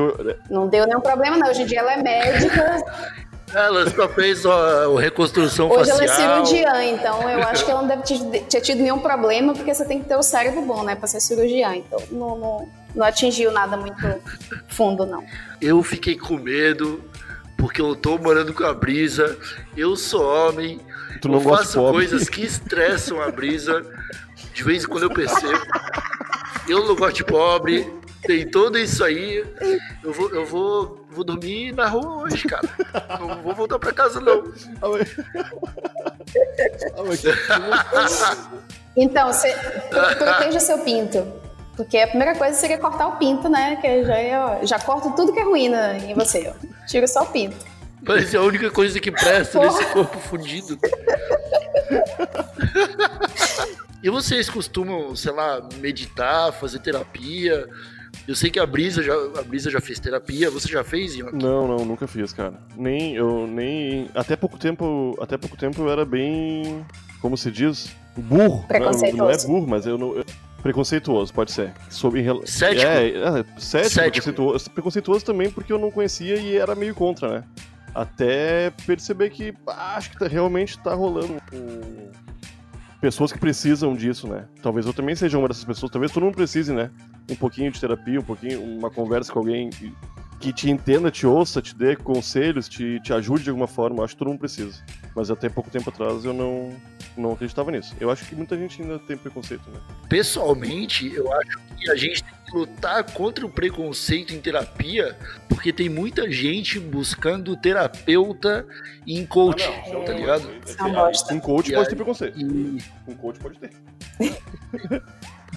Não 0.51 0.67
deu 0.67 0.85
nenhum 0.85 1.01
problema, 1.01 1.37
não. 1.37 1.49
Hoje 1.49 1.63
em 1.63 1.67
dia 1.67 1.79
ela 1.79 1.93
é 1.93 2.03
médica, 2.03 2.83
Ela 3.55 3.89
só 3.91 4.09
fez 4.09 4.45
a 4.45 5.01
reconstrução 5.01 5.71
hoje 5.71 5.91
facial. 5.91 6.01
ela 6.01 6.41
é 6.41 6.45
cirurgiã, 6.45 6.85
então 6.85 7.31
eu 7.31 7.43
acho 7.45 7.65
que 7.65 7.71
ela 7.71 7.81
não 7.83 7.89
deve 7.89 8.03
ter, 8.03 8.43
ter 8.45 8.61
tido 8.61 8.83
nenhum 8.83 8.99
problema, 8.99 9.55
porque 9.55 9.73
você 9.75 9.85
tem 9.85 10.01
que 10.01 10.09
ter 10.09 10.17
o 10.17 10.23
cérebro 10.23 10.63
bom, 10.63 10.83
né, 10.83 10.95
pra 10.95 11.07
ser 11.07 11.21
cirurgiã. 11.21 11.75
Então 11.77 11.99
não, 12.11 12.37
não, 12.37 12.69
não 12.95 13.07
atingiu 13.07 13.51
nada 13.51 13.77
muito 13.77 14.03
fundo, 14.69 15.07
não. 15.07 15.25
Eu 15.61 15.83
fiquei 15.83 16.17
com 16.17 16.37
medo, 16.37 17.03
porque 17.57 17.81
eu 17.81 17.97
tô 17.97 18.19
morando 18.19 18.53
com 18.53 18.65
a 18.65 18.75
Brisa, 18.75 19.37
eu 19.77 19.97
sou 19.97 20.25
homem, 20.25 20.81
Tu 21.21 21.29
não 21.29 21.37
eu 21.37 21.41
faço 21.41 21.79
pobre. 21.79 22.07
coisas 22.07 22.29
que 22.29 22.43
estressam 22.45 23.21
a 23.21 23.31
Brisa, 23.31 23.83
de 24.53 24.63
vez 24.63 24.85
em 24.85 24.87
quando 24.87 25.05
eu 25.05 25.11
percebo. 25.11 25.61
Eu 26.69 26.85
não 26.87 26.95
gosto 26.95 27.17
de 27.17 27.25
pobre, 27.25 27.91
tem 28.23 28.47
tudo 28.49 28.79
isso 28.79 29.03
aí. 29.03 29.45
Eu 30.05 30.13
vou, 30.13 30.31
eu 30.35 30.45
vou, 30.47 30.98
vou 31.19 31.25
dormir 31.25 31.73
na 31.73 31.89
rua 31.89 32.23
hoje, 32.23 32.45
cara. 32.47 32.69
Não 33.19 33.43
vou 33.43 33.53
voltar 33.55 33.79
pra 33.79 33.93
casa, 33.93 34.21
não. 34.21 34.45
Então, 38.97 39.33
você 39.33 39.53
pro- 39.91 40.17
proteja 40.17 40.61
seu 40.61 40.79
pinto. 40.79 41.27
Porque 41.77 41.97
a 41.99 42.09
primeira 42.09 42.35
coisa 42.37 42.55
seria 42.59 42.79
cortar 42.79 43.07
o 43.09 43.17
pinto, 43.17 43.49
né? 43.49 43.77
Que 43.81 44.05
já, 44.05 44.17
é, 44.17 44.39
ó, 44.39 44.65
já 44.65 44.79
corto 44.81 45.13
tudo 45.15 45.33
que 45.33 45.39
é 45.41 45.45
ruim 45.45 45.69
na- 45.69 45.97
em 45.99 46.15
você. 46.15 46.53
Ó. 46.53 46.87
Tira 46.87 47.07
só 47.07 47.23
o 47.23 47.27
pinto. 47.27 47.57
Mas 48.03 48.33
é 48.35 48.39
a 48.39 48.43
única 48.43 48.71
coisa 48.71 48.99
que 49.01 49.11
presta 49.11 49.59
nesse 49.61 49.85
corpo 49.87 50.19
fudido. 50.19 50.79
E 54.03 54.09
vocês 54.11 54.49
costumam, 54.49 55.15
sei 55.17 55.33
lá, 55.33 55.61
meditar, 55.77 56.53
fazer 56.53 56.79
terapia? 56.81 57.69
Eu 58.27 58.35
sei 58.35 58.51
que 58.51 58.59
a 58.59 58.67
Brisa 58.67 59.03
já, 59.03 59.15
a 59.39 59.43
Brisa 59.43 59.71
já 59.71 59.81
fez 59.81 59.99
terapia. 59.99 60.51
Você 60.51 60.69
já 60.69 60.85
fez, 60.85 61.15
Ian? 61.17 61.31
Não, 61.33 61.67
não, 61.67 61.85
nunca 61.85 62.07
fiz, 62.07 62.33
cara. 62.33 62.55
Nem 62.77 63.15
eu 63.15 63.47
nem 63.47 64.09
até 64.15 64.37
pouco 64.37 64.59
tempo, 64.59 65.17
até 65.21 65.37
pouco 65.37 65.57
tempo 65.57 65.81
eu 65.83 65.91
era 65.91 66.05
bem, 66.05 66.85
como 67.21 67.37
se 67.37 67.51
diz, 67.51 67.91
burro. 68.17 68.39
Não, 68.39 68.49
não 68.49 68.65
é 68.65 68.67
Preconceituoso. 68.69 69.47
burro, 69.49 69.67
mas 69.69 69.87
eu 69.87 69.97
não 69.99 70.17
eu- 70.17 70.25
preconceituoso, 70.63 71.33
pode 71.33 71.53
ser. 71.53 71.73
Sobre 71.89 72.23
Cético. 72.45 72.87
É, 72.87 73.09
é 73.09 73.45
cético, 73.59 73.61
Cético. 73.61 73.93
Preconceituoso, 74.11 74.71
preconceituoso 74.71 75.25
também 75.25 75.51
porque 75.51 75.73
eu 75.73 75.79
não 75.79 75.91
conhecia 75.91 76.37
e 76.37 76.57
era 76.57 76.75
meio 76.75 76.95
contra, 76.95 77.29
né? 77.41 77.45
Até 77.95 78.71
perceber 78.87 79.31
que 79.31 79.55
ah, 79.67 79.97
acho 79.97 80.11
que 80.11 80.19
tá- 80.19 80.29
realmente 80.29 80.79
tá 80.79 80.93
rolando 80.95 81.35
um- 81.53 82.09
pessoas 83.01 83.33
que 83.33 83.39
precisam 83.39 83.95
disso, 83.95 84.27
né? 84.29 84.45
Talvez 84.63 84.85
eu 84.87 84.93
também 84.93 85.15
seja 85.15 85.39
uma 85.39 85.49
dessas 85.49 85.65
pessoas, 85.65 85.91
talvez 85.91 86.13
todo 86.13 86.25
mundo 86.25 86.35
precise, 86.35 86.73
né? 86.73 86.91
Um 87.31 87.37
pouquinho 87.37 87.71
de 87.71 87.81
terapia, 87.81 88.19
um 88.21 88.25
pouquinho, 88.25 88.63
uma 88.63 88.91
conversa 88.91 89.33
com 89.33 89.39
alguém. 89.41 89.71
que 90.41 90.53
te 90.53 90.71
entenda, 90.71 91.11
te 91.11 91.27
ouça, 91.27 91.61
te 91.61 91.75
dê 91.75 91.97
conselhos, 91.97 92.69
te, 92.69 93.01
te 93.01 93.13
ajude 93.13 93.43
de 93.43 93.51
alguma 93.51 93.67
forma. 93.67 94.05
Acho 94.05 94.15
que 94.15 94.19
todo 94.21 94.29
mundo 94.29 94.39
precisa. 94.39 94.81
Mas 95.15 95.31
até 95.33 95.49
pouco 95.49 95.69
tempo 95.69 95.91
atrás 95.91 96.25
eu 96.25 96.33
não, 96.33 96.73
não 97.17 97.33
acreditava 97.33 97.73
nisso. 97.73 97.93
Eu 98.01 98.09
acho 98.09 98.25
que 98.25 98.37
muita 98.37 98.57
gente 98.57 98.81
ainda 98.81 99.01
tem 99.01 99.17
preconceito, 99.17 99.69
né? 99.69 99.81
Pessoalmente, 100.09 101.13
eu 101.13 101.33
acho 101.33 101.59
que 101.77 101.91
a 101.91 101.97
gente 101.97 102.23
tem 102.23 102.33
que 102.47 102.57
lutar 102.57 103.03
contra 103.13 103.45
o 103.45 103.51
preconceito 103.51 104.33
em 104.33 104.41
terapia, 104.41 105.19
porque 105.49 105.73
tem 105.73 105.89
muita 105.89 106.31
gente 106.31 106.79
buscando 106.79 107.57
terapeuta 107.57 108.65
em 109.05 109.27
coach, 109.27 109.65
Ah, 109.65 109.91
não, 109.93 110.05
tá 110.05 110.13
não, 110.13 110.19
ligado? 110.21 110.49
É 110.79 110.83
uma 110.85 111.07
bosta. 111.07 111.35
Um 111.35 111.41
coach 111.41 111.69
E 111.69 111.75
pode 111.75 111.85
aí- 111.87 111.91
ter 111.91 111.97
preconceito. 111.97 112.39
E- 112.41 112.79
Um 113.09 113.15
coach 113.17 113.41
pode 113.41 113.59
ter. 113.59 113.71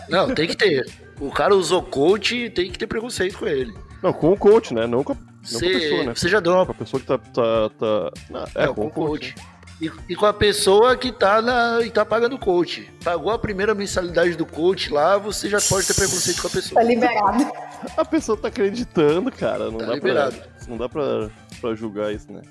Não, 0.10 0.34
tem 0.34 0.48
que 0.48 0.56
ter. 0.58 0.86
O 1.22 1.32
cara 1.32 1.56
usou 1.56 1.82
coach, 1.84 2.50
tem 2.50 2.72
que 2.72 2.78
ter 2.80 2.88
preconceito 2.88 3.38
com 3.38 3.46
ele. 3.48 3.74
Não, 4.02 4.12
com 4.12 4.32
o 4.34 4.38
coach, 4.38 4.74
né? 4.74 4.88
Não 4.88 5.04
com 5.04 5.14
a, 5.14 5.16
não 5.16 5.24
com 5.24 5.30
a 5.38 5.46
Você 5.48 5.70
pessoa, 5.70 6.04
né? 6.04 6.14
você 6.16 6.28
já 6.28 6.40
deu 6.40 6.54
uma 6.54 6.66
Com 6.66 6.72
a 6.72 6.76
pessoa 6.76 7.00
que 7.00 7.06
tá. 7.08 7.18
tá, 7.18 7.70
tá... 7.80 8.12
Não, 8.30 8.44
é, 8.56 8.66
Não, 8.66 8.74
com, 8.74 8.90
com 8.90 9.02
o 9.02 9.06
coach. 9.08 9.34
coach. 9.36 9.48
E, 9.80 9.92
e 10.10 10.16
com 10.16 10.26
a 10.28 10.34
pessoa 10.34 10.96
que 10.96 11.12
tá, 11.12 11.42
na, 11.42 11.82
e 11.84 11.90
tá 11.90 12.06
pagando 12.06 12.36
o 12.36 12.40
coach. 12.40 12.92
Pagou 13.04 13.32
a 13.32 13.40
primeira 13.40 13.74
mensalidade 13.74 14.36
do 14.36 14.46
coach 14.46 14.92
lá, 14.92 15.18
você 15.18 15.50
já 15.50 15.60
pode 15.62 15.88
ter 15.88 15.94
preconceito 15.96 16.40
com 16.42 16.48
a 16.48 16.50
Tá 16.52 16.56
pessoa. 16.56 16.84
liberado. 16.84 17.52
A 17.98 18.06
pessoa 18.06 18.38
tá 18.38 18.48
acreditando, 18.50 19.32
cara. 19.32 19.72
Não 19.72 19.80
Tá 19.80 19.86
dá 19.88 19.94
liberado. 19.96 20.36
pra. 20.36 20.48
Não 20.68 20.78
dá 20.78 20.88
pra, 20.90 21.30
pra 21.60 21.74
julgar 21.76 22.14
isso, 22.14 22.32
né? 22.32 22.42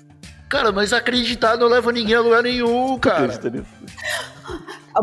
Cara, 0.49 0.73
mas 0.73 0.91
acreditar 0.91 1.55
não 1.55 1.67
leva 1.69 1.89
ninguém 1.93 2.15
a 2.15 2.19
lugar 2.21 2.43
nenhum, 2.43 2.99
cara. 2.99 3.23
Acredita 3.33 3.49
nisso. 3.49 3.71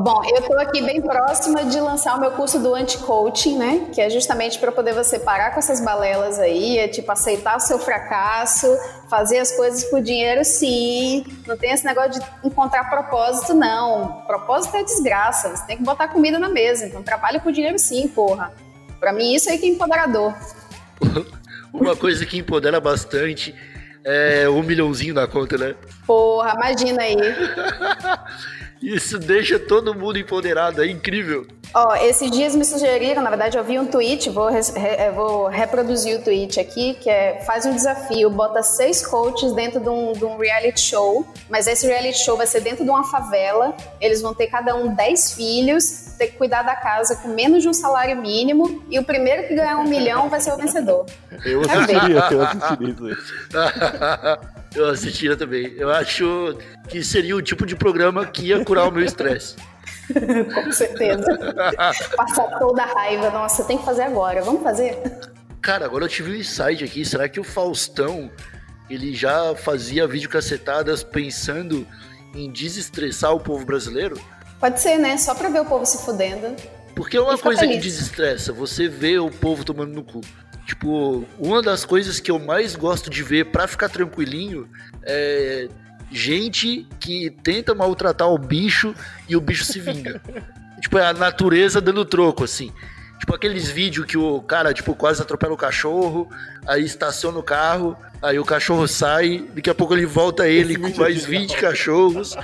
Bom, 0.00 0.22
eu 0.24 0.42
tô 0.42 0.52
aqui 0.58 0.82
bem 0.82 1.00
próxima 1.00 1.64
de 1.64 1.80
lançar 1.80 2.16
o 2.16 2.20
meu 2.20 2.30
curso 2.32 2.58
do 2.58 2.74
anti-coaching, 2.74 3.56
né? 3.56 3.88
Que 3.92 4.02
é 4.02 4.10
justamente 4.10 4.58
para 4.58 4.70
poder 4.70 4.92
você 4.92 5.18
parar 5.18 5.50
com 5.52 5.58
essas 5.58 5.80
balelas 5.80 6.38
aí, 6.38 6.78
é 6.78 6.86
tipo 6.88 7.10
aceitar 7.10 7.56
o 7.56 7.60
seu 7.60 7.78
fracasso, 7.78 8.66
fazer 9.08 9.38
as 9.38 9.50
coisas 9.52 9.84
por 9.84 10.02
dinheiro, 10.02 10.44
sim. 10.44 11.24
Não 11.46 11.56
tem 11.56 11.72
esse 11.72 11.86
negócio 11.86 12.20
de 12.20 12.26
encontrar 12.44 12.90
propósito, 12.90 13.54
não. 13.54 14.22
Propósito 14.26 14.76
é 14.76 14.84
desgraça. 14.84 15.48
Você 15.56 15.66
tem 15.66 15.78
que 15.78 15.82
botar 15.82 16.08
comida 16.08 16.38
na 16.38 16.50
mesa. 16.50 16.84
Então 16.84 17.02
trabalha 17.02 17.40
por 17.40 17.50
dinheiro, 17.50 17.78
sim, 17.78 18.06
porra. 18.08 18.52
Pra 19.00 19.12
mim, 19.12 19.34
isso 19.34 19.48
aí 19.48 19.56
que 19.56 19.66
é 19.66 19.70
empoderador. 19.70 20.34
Uma 21.72 21.96
coisa 21.96 22.26
que 22.26 22.38
empodera 22.38 22.80
bastante 22.80 23.54
é 24.04 24.48
um 24.48 24.62
milhãozinho 24.62 25.14
na 25.14 25.26
conta, 25.26 25.56
né? 25.56 25.74
Porra, 26.06 26.54
imagina 26.54 27.02
aí. 27.02 27.16
Isso 28.82 29.18
deixa 29.18 29.58
todo 29.58 29.94
mundo 29.94 30.18
empoderado, 30.18 30.82
é 30.82 30.86
incrível. 30.86 31.46
Ó, 31.74 31.94
esses 31.96 32.30
dias 32.30 32.56
me 32.56 32.64
sugeriram, 32.64 33.22
na 33.22 33.28
verdade 33.28 33.58
eu 33.58 33.62
vi 33.62 33.78
um 33.78 33.86
tweet, 33.86 34.30
vou, 34.30 34.48
re- 34.48 34.60
eh, 34.74 35.10
vou 35.14 35.48
reproduzir 35.48 36.18
o 36.18 36.22
tweet 36.22 36.58
aqui, 36.58 36.94
que 36.94 37.10
é 37.10 37.42
faz 37.46 37.66
um 37.66 37.72
desafio, 37.74 38.30
bota 38.30 38.62
seis 38.62 39.06
coaches 39.06 39.52
dentro 39.52 39.78
de 39.78 39.88
um, 39.88 40.12
de 40.14 40.24
um 40.24 40.38
reality 40.38 40.80
show, 40.80 41.26
mas 41.48 41.66
esse 41.66 41.86
reality 41.86 42.18
show 42.24 42.36
vai 42.38 42.46
ser 42.46 42.60
dentro 42.62 42.84
de 42.84 42.90
uma 42.90 43.04
favela, 43.04 43.76
eles 44.00 44.22
vão 44.22 44.34
ter 44.34 44.46
cada 44.46 44.74
um 44.74 44.94
dez 44.94 45.32
filhos, 45.32 46.14
ter 46.18 46.28
que 46.28 46.38
cuidar 46.38 46.62
da 46.62 46.74
casa 46.74 47.14
com 47.16 47.28
menos 47.28 47.62
de 47.62 47.68
um 47.68 47.74
salário 47.74 48.16
mínimo, 48.16 48.82
e 48.90 48.98
o 48.98 49.04
primeiro 49.04 49.46
que 49.46 49.54
ganhar 49.54 49.76
um 49.78 49.84
milhão 49.86 50.28
vai 50.30 50.40
ser 50.40 50.52
o 50.52 50.56
vencedor. 50.56 51.04
Eu 51.44 51.60
assistiria, 51.60 52.28
eu 52.30 52.42
assistiria 52.42 52.88
isso 52.90 53.04
aí. 53.04 54.58
Eu 54.76 54.90
assistiria 54.90 55.34
também. 55.36 55.72
Eu 55.78 55.90
acho 55.90 56.54
que 56.88 57.02
seria 57.02 57.34
o 57.34 57.40
tipo 57.40 57.64
de 57.64 57.74
programa 57.74 58.26
que 58.26 58.48
ia 58.48 58.62
curar 58.62 58.86
o 58.86 58.92
meu 58.92 59.02
estresse. 59.02 59.56
Com 60.54 60.72
certeza. 60.72 61.26
Passar 62.16 62.58
toda 62.58 62.82
a 62.82 62.86
raiva, 62.86 63.30
nossa, 63.30 63.64
tem 63.64 63.78
que 63.78 63.84
fazer 63.84 64.02
agora, 64.02 64.42
vamos 64.42 64.62
fazer? 64.62 64.98
Cara, 65.60 65.84
agora 65.84 66.04
eu 66.04 66.08
tive 66.08 66.30
um 66.30 66.34
insight 66.34 66.82
aqui. 66.84 67.04
Será 67.04 67.28
que 67.28 67.40
o 67.40 67.44
Faustão 67.44 68.30
ele 68.88 69.14
já 69.14 69.54
fazia 69.54 70.06
videocacetadas 70.06 71.02
pensando 71.02 71.86
em 72.34 72.50
desestressar 72.50 73.34
o 73.34 73.40
povo 73.40 73.64
brasileiro? 73.64 74.18
Pode 74.60 74.80
ser, 74.80 74.98
né? 74.98 75.16
Só 75.16 75.34
pra 75.34 75.48
ver 75.48 75.60
o 75.60 75.64
povo 75.64 75.84
se 75.84 76.04
fudendo. 76.04 76.54
Porque 76.94 77.16
é 77.16 77.20
uma 77.20 77.38
coisa 77.38 77.62
que 77.62 77.68
feliz. 77.68 77.84
desestressa, 77.84 78.52
você 78.52 78.88
vê 78.88 79.18
o 79.18 79.30
povo 79.30 79.64
tomando 79.64 79.92
no 79.92 80.02
cu. 80.02 80.20
Tipo, 80.66 81.24
uma 81.38 81.62
das 81.62 81.84
coisas 81.84 82.20
que 82.20 82.30
eu 82.30 82.38
mais 82.38 82.74
gosto 82.74 83.08
de 83.08 83.22
ver 83.22 83.46
pra 83.46 83.66
ficar 83.66 83.88
tranquilinho 83.88 84.68
é 85.02 85.68
gente 86.10 86.86
que 86.98 87.30
tenta 87.42 87.74
maltratar 87.74 88.28
o 88.28 88.38
bicho 88.38 88.94
e 89.28 89.36
o 89.36 89.40
bicho 89.40 89.64
se 89.64 89.80
vinga. 89.80 90.20
tipo, 90.80 90.98
é 90.98 91.06
a 91.06 91.12
natureza 91.12 91.80
dando 91.80 92.04
troco, 92.04 92.44
assim. 92.44 92.72
Tipo, 93.18 93.34
aqueles 93.34 93.68
vídeos 93.68 94.06
que 94.06 94.16
o 94.16 94.40
cara, 94.40 94.72
tipo, 94.72 94.94
quase 94.94 95.20
atropela 95.20 95.52
o 95.52 95.56
cachorro, 95.56 96.30
aí 96.66 96.84
estaciona 96.84 97.38
o 97.38 97.42
carro, 97.42 97.96
aí 98.22 98.38
o 98.38 98.44
cachorro 98.44 98.86
sai, 98.86 99.44
daqui 99.54 99.68
a 99.68 99.74
pouco 99.74 99.94
ele 99.94 100.06
volta 100.06 100.48
ele 100.48 100.76
com 100.76 101.00
mais 101.00 101.24
20 101.24 101.56
cachorros 101.56 102.36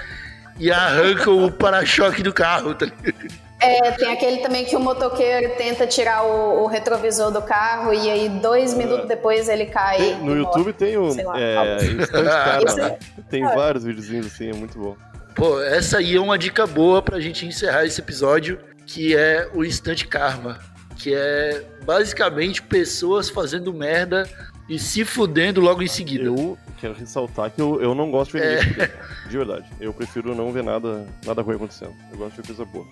e 0.58 0.70
arranca 0.70 1.30
o 1.30 1.50
para-choque 1.50 2.22
do 2.22 2.32
carro, 2.32 2.74
tá 2.74 2.86
ligado? 2.86 3.43
É, 3.64 3.90
tem 3.92 4.12
aquele 4.12 4.38
também 4.38 4.64
que 4.64 4.76
o 4.76 4.80
motoqueiro 4.80 5.54
tenta 5.56 5.86
tirar 5.86 6.22
o, 6.24 6.62
o 6.62 6.66
retrovisor 6.66 7.30
do 7.30 7.40
carro 7.42 7.92
e 7.92 8.10
aí 8.10 8.28
dois 8.28 8.74
minutos 8.74 9.08
depois 9.08 9.48
ele 9.48 9.66
cai. 9.66 9.96
Tem- 9.98 10.10
e 10.12 10.14
no 10.16 10.24
morre. 10.24 10.38
YouTube 10.40 10.72
tem 10.72 10.96
o. 10.96 11.10
sei 11.10 11.24
lá. 11.24 11.40
É, 11.40 11.84
Instante 11.84 12.24
Karma, 12.28 12.66
Isso 12.68 12.76
né? 12.76 12.98
Tem 13.30 13.42
vários 13.44 13.84
videozinhos 13.84 14.26
assim, 14.26 14.50
é 14.50 14.54
muito 14.54 14.78
bom. 14.78 14.96
Pô, 15.34 15.60
essa 15.60 15.98
aí 15.98 16.14
é 16.14 16.20
uma 16.20 16.38
dica 16.38 16.66
boa 16.66 17.02
pra 17.02 17.18
gente 17.18 17.44
encerrar 17.46 17.84
esse 17.84 18.00
episódio, 18.00 18.58
que 18.86 19.16
é 19.16 19.48
o 19.54 19.64
Instant 19.64 20.04
Karma. 20.06 20.58
Que 20.96 21.12
é 21.12 21.64
basicamente 21.84 22.62
pessoas 22.62 23.28
fazendo 23.28 23.74
merda 23.74 24.28
e 24.68 24.78
se 24.78 25.04
fudendo 25.04 25.60
logo 25.60 25.82
em 25.82 25.88
seguida. 25.88 26.24
Eu 26.24 26.56
quero 26.80 26.94
ressaltar 26.94 27.50
que 27.50 27.60
eu, 27.60 27.82
eu 27.82 27.94
não 27.96 28.10
gosto 28.12 28.32
de 28.32 28.38
ver 28.38 28.80
É. 28.80 29.28
De 29.28 29.36
verdade. 29.36 29.64
Eu 29.80 29.92
prefiro 29.92 30.34
não 30.36 30.52
ver 30.52 30.62
nada, 30.62 31.04
nada 31.26 31.42
ruim 31.42 31.56
acontecendo. 31.56 31.94
Eu 32.12 32.18
gosto 32.18 32.36
de 32.40 32.42
ver 32.42 32.54
coisa 32.54 32.64
boa. 32.64 32.86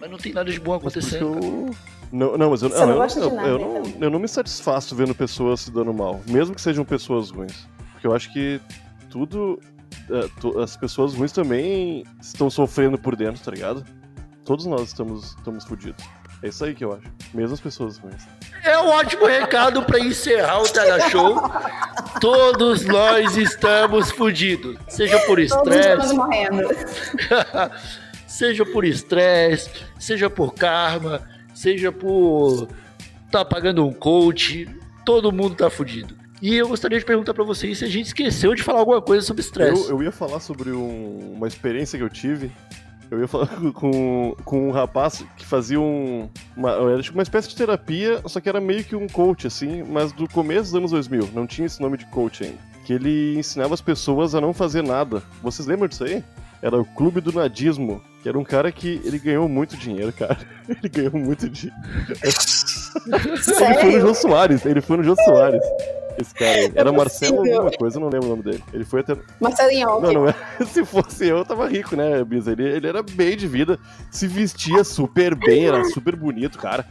Mas 0.00 0.10
não 0.10 0.18
tem 0.18 0.32
nada 0.32 0.50
de 0.50 0.60
bom 0.60 0.74
acontecendo. 0.74 1.38
eu... 1.42 1.74
Não, 2.10 2.38
não, 2.38 2.50
mas 2.50 2.62
eu, 2.62 2.70
Você 2.70 2.86
não 2.86 2.92
eu, 2.92 2.98
nada, 3.34 3.48
eu 3.48 3.56
então. 3.56 3.82
não, 3.82 4.06
eu 4.06 4.10
não 4.10 4.18
me 4.18 4.28
satisfaço 4.28 4.94
vendo 4.96 5.14
pessoas 5.14 5.60
se 5.60 5.70
dando 5.70 5.92
mal, 5.92 6.20
mesmo 6.26 6.54
que 6.54 6.60
sejam 6.60 6.84
pessoas 6.84 7.30
ruins. 7.30 7.68
Porque 7.92 8.06
eu 8.06 8.14
acho 8.14 8.32
que 8.32 8.60
tudo. 9.10 9.58
é, 10.10 10.28
to- 10.40 10.58
as 10.60 10.76
pessoas 10.76 11.14
ruins 11.14 11.32
também 11.32 12.04
estão 12.20 12.48
sofrendo 12.48 12.96
por 12.96 13.14
dentro, 13.16 13.42
tá 13.42 13.50
ligado? 13.50 13.84
Todos 14.44 14.64
nós 14.66 14.82
estamos, 14.82 15.34
estamos 15.36 15.64
fodidos. 15.64 16.02
É 16.42 16.48
isso 16.48 16.64
aí 16.64 16.72
que 16.74 16.84
eu 16.84 16.92
acho. 16.92 17.02
Mesmo 17.34 17.52
as 17.54 17.60
pessoas 17.60 17.98
ruins. 17.98 18.22
É 18.62 18.78
um 18.78 18.88
ótimo 18.88 19.26
recado 19.26 19.82
pra 19.82 19.98
encerrar 19.98 20.60
o 20.62 20.68
Tega 20.68 21.10
Show. 21.10 21.36
Todos 22.20 22.84
nós 22.86 23.36
estamos 23.36 24.10
fudidos. 24.12 24.78
Seja 24.88 25.18
por 25.26 25.36
Todos 25.36 25.44
estamos 25.44 25.76
estresse, 25.76 26.14
morrendo. 26.14 26.62
seja 28.28 28.64
por 28.64 28.84
estresse, 28.84 29.70
seja 29.98 30.30
por 30.30 30.54
karma, 30.54 31.22
seja 31.54 31.90
por 31.90 32.68
tá 33.32 33.44
pagando 33.44 33.84
um 33.84 33.92
coach, 33.92 34.68
todo 35.04 35.32
mundo 35.32 35.54
tá 35.56 35.68
fudido. 35.68 36.16
E 36.40 36.54
eu 36.54 36.68
gostaria 36.68 36.98
de 36.98 37.04
perguntar 37.04 37.34
pra 37.34 37.42
vocês 37.42 37.78
se 37.78 37.84
a 37.84 37.88
gente 37.88 38.06
esqueceu 38.06 38.54
de 38.54 38.62
falar 38.62 38.78
alguma 38.78 39.02
coisa 39.02 39.26
sobre 39.26 39.42
estresse. 39.42 39.90
Eu, 39.90 39.96
eu 39.96 40.02
ia 40.04 40.12
falar 40.12 40.38
sobre 40.38 40.70
um- 40.70 41.32
uma 41.34 41.48
experiência 41.48 41.98
que 41.98 42.04
eu 42.04 42.08
tive. 42.08 42.52
Eu 43.10 43.18
ia 43.20 43.26
falar 43.26 43.48
com, 43.74 44.36
com 44.44 44.68
um 44.68 44.70
rapaz 44.70 45.24
que 45.36 45.44
fazia 45.44 45.80
um. 45.80 46.28
Uma, 46.56 46.70
era 46.92 47.02
tipo 47.02 47.16
uma 47.18 47.22
espécie 47.24 47.48
de 47.48 47.56
terapia, 47.56 48.22
só 48.26 48.38
que 48.40 48.48
era 48.48 48.60
meio 48.60 48.84
que 48.84 48.94
um 48.94 49.08
coach, 49.08 49.46
assim, 49.48 49.82
mas 49.82 50.12
do 50.12 50.28
começo 50.28 50.64
dos 50.64 50.74
anos 50.76 50.90
2000. 50.92 51.30
Não 51.34 51.44
tinha 51.46 51.66
esse 51.66 51.80
nome 51.80 51.96
de 51.96 52.06
coach 52.06 52.44
ainda. 52.44 52.58
Que 52.84 52.92
ele 52.92 53.36
ensinava 53.38 53.74
as 53.74 53.80
pessoas 53.80 54.34
a 54.34 54.40
não 54.40 54.54
fazer 54.54 54.82
nada. 54.82 55.22
Vocês 55.42 55.66
lembram 55.66 55.88
disso 55.88 56.04
aí? 56.04 56.22
Era 56.62 56.78
o 56.80 56.84
Clube 56.84 57.20
do 57.20 57.32
Nadismo, 57.32 58.00
que 58.22 58.28
era 58.28 58.38
um 58.38 58.44
cara 58.44 58.70
que 58.72 59.00
ele 59.04 59.18
ganhou 59.18 59.48
muito 59.48 59.76
dinheiro, 59.76 60.12
cara. 60.12 60.38
Ele 60.68 60.88
ganhou 60.88 61.12
muito 61.14 61.48
dinheiro. 61.48 61.80
Ele 62.22 63.74
foi 63.78 63.92
no? 63.92 64.00
Jô 64.00 64.14
Soares, 64.14 64.66
ele 64.66 64.80
foi 64.80 64.96
no 64.98 65.04
Jô 65.04 65.14
Soares. 65.24 65.62
Esse 66.20 66.34
cara 66.34 66.50
aí. 66.50 66.72
Era 66.74 66.90
É 66.90 66.92
Marcelo 66.92 67.36
possível. 67.36 67.58
alguma 67.60 67.78
coisa, 67.78 67.96
eu 67.96 68.00
não 68.00 68.08
lembro 68.08 68.26
o 68.26 68.30
nome 68.30 68.42
dele. 68.42 68.64
Ele 68.72 68.84
foi 68.84 69.00
até. 69.00 69.16
Marcelinho, 69.40 70.00
Não, 70.00 70.12
não 70.12 70.28
é. 70.28 70.34
Se 70.66 70.84
fosse 70.84 71.26
eu, 71.28 71.38
eu 71.38 71.44
tava 71.44 71.68
rico, 71.68 71.94
né, 71.96 72.22
Bisa? 72.24 72.52
Ele, 72.52 72.64
ele 72.64 72.86
era 72.88 73.02
bem 73.02 73.36
de 73.36 73.46
vida, 73.46 73.78
se 74.10 74.26
vestia 74.26 74.82
super 74.84 75.34
bem, 75.34 75.66
era 75.68 75.84
super 75.84 76.16
bonito, 76.16 76.58
cara. 76.58 76.84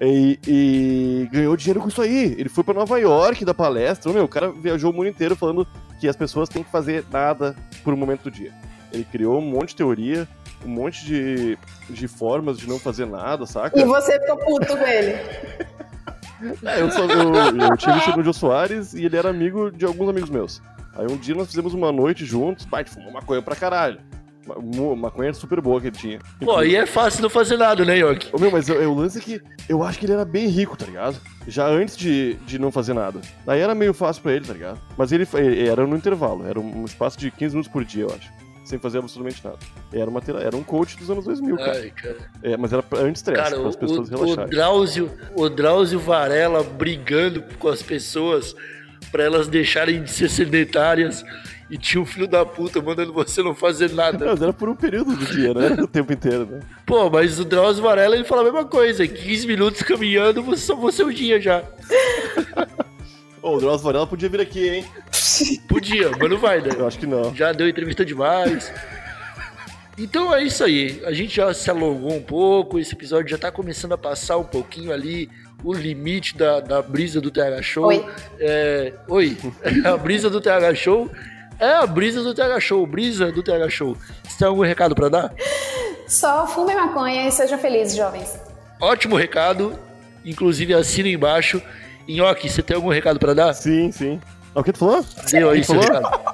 E, 0.00 0.38
e 0.46 1.28
ganhou 1.32 1.56
dinheiro 1.56 1.80
com 1.80 1.88
isso 1.88 2.02
aí. 2.02 2.36
Ele 2.38 2.48
foi 2.48 2.62
pra 2.62 2.74
Nova 2.74 2.98
York 3.00 3.44
da 3.44 3.54
palestra. 3.54 4.12
Meu, 4.12 4.24
o 4.24 4.28
cara 4.28 4.52
viajou 4.52 4.92
o 4.92 4.94
mundo 4.94 5.08
inteiro 5.08 5.34
falando 5.34 5.66
que 5.98 6.06
as 6.06 6.14
pessoas 6.14 6.48
têm 6.48 6.62
que 6.62 6.70
fazer 6.70 7.04
nada 7.10 7.56
por 7.82 7.92
um 7.94 7.96
momento 7.96 8.24
do 8.24 8.30
dia. 8.30 8.52
Ele 8.92 9.04
criou 9.04 9.38
um 9.38 9.50
monte 9.50 9.70
de 9.70 9.76
teoria, 9.76 10.26
um 10.64 10.68
monte 10.68 11.04
de, 11.04 11.58
de 11.88 12.08
formas 12.08 12.58
de 12.58 12.68
não 12.68 12.78
fazer 12.78 13.06
nada, 13.06 13.46
saca? 13.46 13.78
E 13.78 13.84
você 13.84 14.18
ficou 14.20 14.36
puto 14.38 14.76
com 14.76 14.86
ele. 14.86 15.16
É, 16.64 16.80
eu, 16.80 16.90
só, 16.90 17.04
eu, 17.04 17.34
eu 17.34 17.76
tinha 17.76 17.94
visto 17.96 18.16
no 18.16 18.22
Jô 18.22 18.32
Soares 18.32 18.94
e 18.94 19.04
ele 19.04 19.16
era 19.16 19.28
amigo 19.28 19.70
de 19.72 19.84
alguns 19.84 20.08
amigos 20.08 20.30
meus. 20.30 20.62
Aí 20.96 21.06
um 21.10 21.16
dia 21.16 21.34
nós 21.34 21.48
fizemos 21.48 21.74
uma 21.74 21.90
noite 21.92 22.24
juntos, 22.24 22.64
pai, 22.64 22.84
fumou 22.84 23.12
maconha 23.12 23.42
pra 23.42 23.56
caralho. 23.56 23.98
Uma 24.56 24.96
maconha 24.96 25.34
super 25.34 25.60
boa 25.60 25.78
que 25.78 25.88
ele 25.88 25.96
tinha. 25.96 26.18
Pô, 26.40 26.56
aí 26.56 26.74
é 26.74 26.86
fácil 26.86 27.20
não 27.22 27.28
fazer 27.28 27.58
nada, 27.58 27.84
né, 27.84 27.98
York? 27.98 28.28
Ô, 28.32 28.38
meu, 28.38 28.50
mas 28.50 28.66
eu- 28.68 28.80
eu- 28.80 28.92
o 28.92 28.94
lance 28.94 29.18
é 29.18 29.20
que 29.20 29.42
eu 29.68 29.82
acho 29.82 29.98
que 29.98 30.06
ele 30.06 30.14
era 30.14 30.24
bem 30.24 30.46
rico, 30.46 30.74
tá 30.74 30.86
ligado? 30.86 31.18
Já 31.46 31.66
antes 31.66 31.94
de, 31.96 32.34
de 32.46 32.58
não 32.58 32.72
fazer 32.72 32.94
nada. 32.94 33.20
Daí 33.44 33.60
era 33.60 33.74
meio 33.74 33.92
fácil 33.92 34.22
pra 34.22 34.32
ele, 34.32 34.46
tá 34.46 34.54
ligado? 34.54 34.80
Mas 34.96 35.12
ele, 35.12 35.28
ele 35.34 35.68
era 35.68 35.86
no 35.86 35.94
intervalo, 35.94 36.46
era 36.48 36.58
um 36.58 36.84
espaço 36.86 37.18
de 37.18 37.30
15 37.30 37.54
minutos 37.56 37.70
por 37.70 37.84
dia, 37.84 38.04
eu 38.04 38.14
acho. 38.16 38.32
Sem 38.68 38.78
fazer 38.78 38.98
absolutamente 38.98 39.42
nada. 39.42 39.56
Era, 39.90 40.10
uma, 40.10 40.20
era 40.42 40.54
um 40.54 40.62
coach 40.62 40.98
dos 40.98 41.10
anos 41.10 41.24
2000, 41.24 41.56
cara. 41.56 41.72
Ai, 41.72 41.90
cara. 41.90 42.16
É, 42.42 42.54
mas 42.54 42.70
era 42.70 42.84
anti-estresse, 42.96 43.50
para 43.50 43.60
o, 43.62 43.66
as 43.66 43.76
pessoas 43.76 44.10
o, 44.10 44.14
o 44.14 44.20
relaxarem. 44.20 44.50
Drauzio, 44.50 45.10
o 45.34 45.48
Drauzio 45.48 45.98
Varela 45.98 46.62
brigando 46.62 47.42
com 47.58 47.68
as 47.68 47.82
pessoas 47.82 48.54
pra 49.10 49.24
elas 49.24 49.48
deixarem 49.48 50.02
de 50.02 50.10
ser 50.10 50.28
sedentárias 50.28 51.24
e 51.70 51.78
tinha 51.78 52.02
um 52.02 52.04
filho 52.04 52.28
da 52.28 52.44
puta 52.44 52.82
mandando 52.82 53.10
você 53.10 53.42
não 53.42 53.54
fazer 53.54 53.90
nada. 53.94 54.18
Não, 54.18 54.32
mas 54.32 54.42
era 54.42 54.52
por 54.52 54.68
um 54.68 54.76
período 54.76 55.16
do 55.16 55.24
dia, 55.24 55.54
né? 55.54 55.76
O 55.80 55.86
tempo 55.86 56.12
inteiro, 56.12 56.44
né? 56.44 56.60
Pô, 56.84 57.08
mas 57.08 57.40
o 57.40 57.46
Drauzio 57.46 57.82
Varela 57.82 58.14
ele 58.14 58.24
fala 58.24 58.42
a 58.42 58.44
mesma 58.44 58.66
coisa. 58.66 59.08
15 59.08 59.46
minutos 59.46 59.82
caminhando, 59.82 60.42
você 60.42 60.62
só 60.62 60.76
você 60.76 61.02
o 61.02 61.10
dia 61.10 61.40
já. 61.40 61.62
Ô, 63.40 63.56
o 63.56 63.60
Drauzio 63.60 63.86
Varela 63.86 64.06
podia 64.06 64.28
vir 64.28 64.42
aqui, 64.42 64.68
hein? 64.68 64.84
Podia, 65.68 66.10
mas 66.10 66.30
não 66.30 66.38
vai, 66.38 66.60
né? 66.60 66.70
Eu 66.76 66.86
acho 66.86 66.98
que 66.98 67.06
não. 67.06 67.34
Já 67.34 67.52
deu 67.52 67.68
entrevista 67.68 68.04
demais. 68.04 68.72
Então 69.98 70.34
é 70.34 70.42
isso 70.44 70.62
aí. 70.62 71.02
A 71.04 71.12
gente 71.12 71.36
já 71.36 71.52
se 71.52 71.68
alongou 71.70 72.12
um 72.12 72.22
pouco. 72.22 72.78
Esse 72.78 72.94
episódio 72.94 73.28
já 73.28 73.38
tá 73.38 73.50
começando 73.50 73.92
a 73.92 73.98
passar 73.98 74.36
um 74.36 74.44
pouquinho 74.44 74.92
ali 74.92 75.28
o 75.64 75.72
limite 75.72 76.36
da, 76.36 76.60
da 76.60 76.80
brisa 76.80 77.20
do 77.20 77.30
TH 77.30 77.62
Show. 77.62 77.86
Oi. 77.86 78.06
É, 78.38 78.92
oi. 79.08 79.36
A 79.84 79.96
brisa 79.96 80.30
do 80.30 80.40
TH 80.40 80.74
Show 80.74 81.10
é 81.58 81.72
a 81.72 81.86
brisa 81.86 82.22
do 82.22 82.32
TH 82.32 82.60
Show. 82.60 82.86
Brisa 82.86 83.32
do 83.32 83.42
TH 83.42 83.68
Show. 83.68 83.96
Você 84.22 84.38
tem 84.38 84.46
algum 84.46 84.62
recado 84.62 84.94
pra 84.94 85.08
dar? 85.08 85.34
Só 86.06 86.46
fumem 86.46 86.76
maconha 86.76 87.26
e 87.26 87.32
sejam 87.32 87.58
felizes, 87.58 87.96
jovens. 87.96 88.38
Ótimo 88.80 89.16
recado. 89.16 89.76
Inclusive 90.24 90.74
assina 90.74 91.08
embaixo. 91.08 91.60
Nhoque, 92.08 92.48
você 92.48 92.62
tem 92.62 92.76
algum 92.76 92.88
recado 92.88 93.18
pra 93.18 93.34
dar? 93.34 93.52
Sim, 93.52 93.90
sim. 93.90 94.20
Ah, 94.54 94.60
o 94.60 94.64
que 94.64 94.72
tu 94.72 94.78
falou? 94.78 95.04
Deu 95.30 95.50
aí 95.50 95.62
falou? 95.64 95.82
recado. 95.82 96.28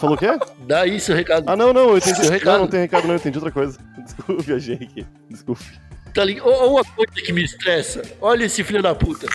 Falou 0.00 0.16
o 0.16 0.18
quê? 0.18 0.26
Dá 0.66 0.80
aí 0.80 0.98
seu 1.00 1.14
recado. 1.14 1.44
Ah, 1.48 1.54
não, 1.56 1.72
não, 1.72 1.90
eu 1.90 1.98
entendi. 1.98 2.20
Seu 2.22 2.30
recado. 2.30 2.52
Não, 2.54 2.60
não 2.60 2.68
tem 2.68 2.80
recado, 2.80 3.04
não, 3.04 3.10
eu 3.14 3.16
entendi 3.16 3.38
outra 3.38 3.52
coisa. 3.52 3.78
Desculpa, 4.04 4.42
viajei 4.42 4.74
aqui. 4.74 5.06
Desculpe. 5.30 5.64
Tá 6.12 6.24
ligado? 6.24 6.46
Ou 6.48 6.72
uma 6.74 6.84
coisa 6.84 7.12
que 7.12 7.32
me 7.32 7.42
estressa. 7.44 8.02
Olha 8.20 8.44
esse 8.44 8.62
filho 8.64 8.82
da 8.82 8.94
puta. 8.94 9.26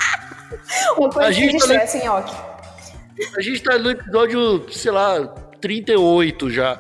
Uma 0.97 1.09
coisa 1.09 1.29
A 1.29 1.33
que 1.33 1.39
gente 1.39 1.53
me 1.53 1.59
também- 1.59 1.77
estressa, 1.83 2.05
Nhoque. 2.05 2.35
A 3.35 3.41
gente 3.41 3.63
tá 3.63 3.77
no 3.79 3.89
episódio, 3.89 4.65
sei 4.71 4.91
lá, 4.91 5.25
38 5.59 6.49
já. 6.51 6.79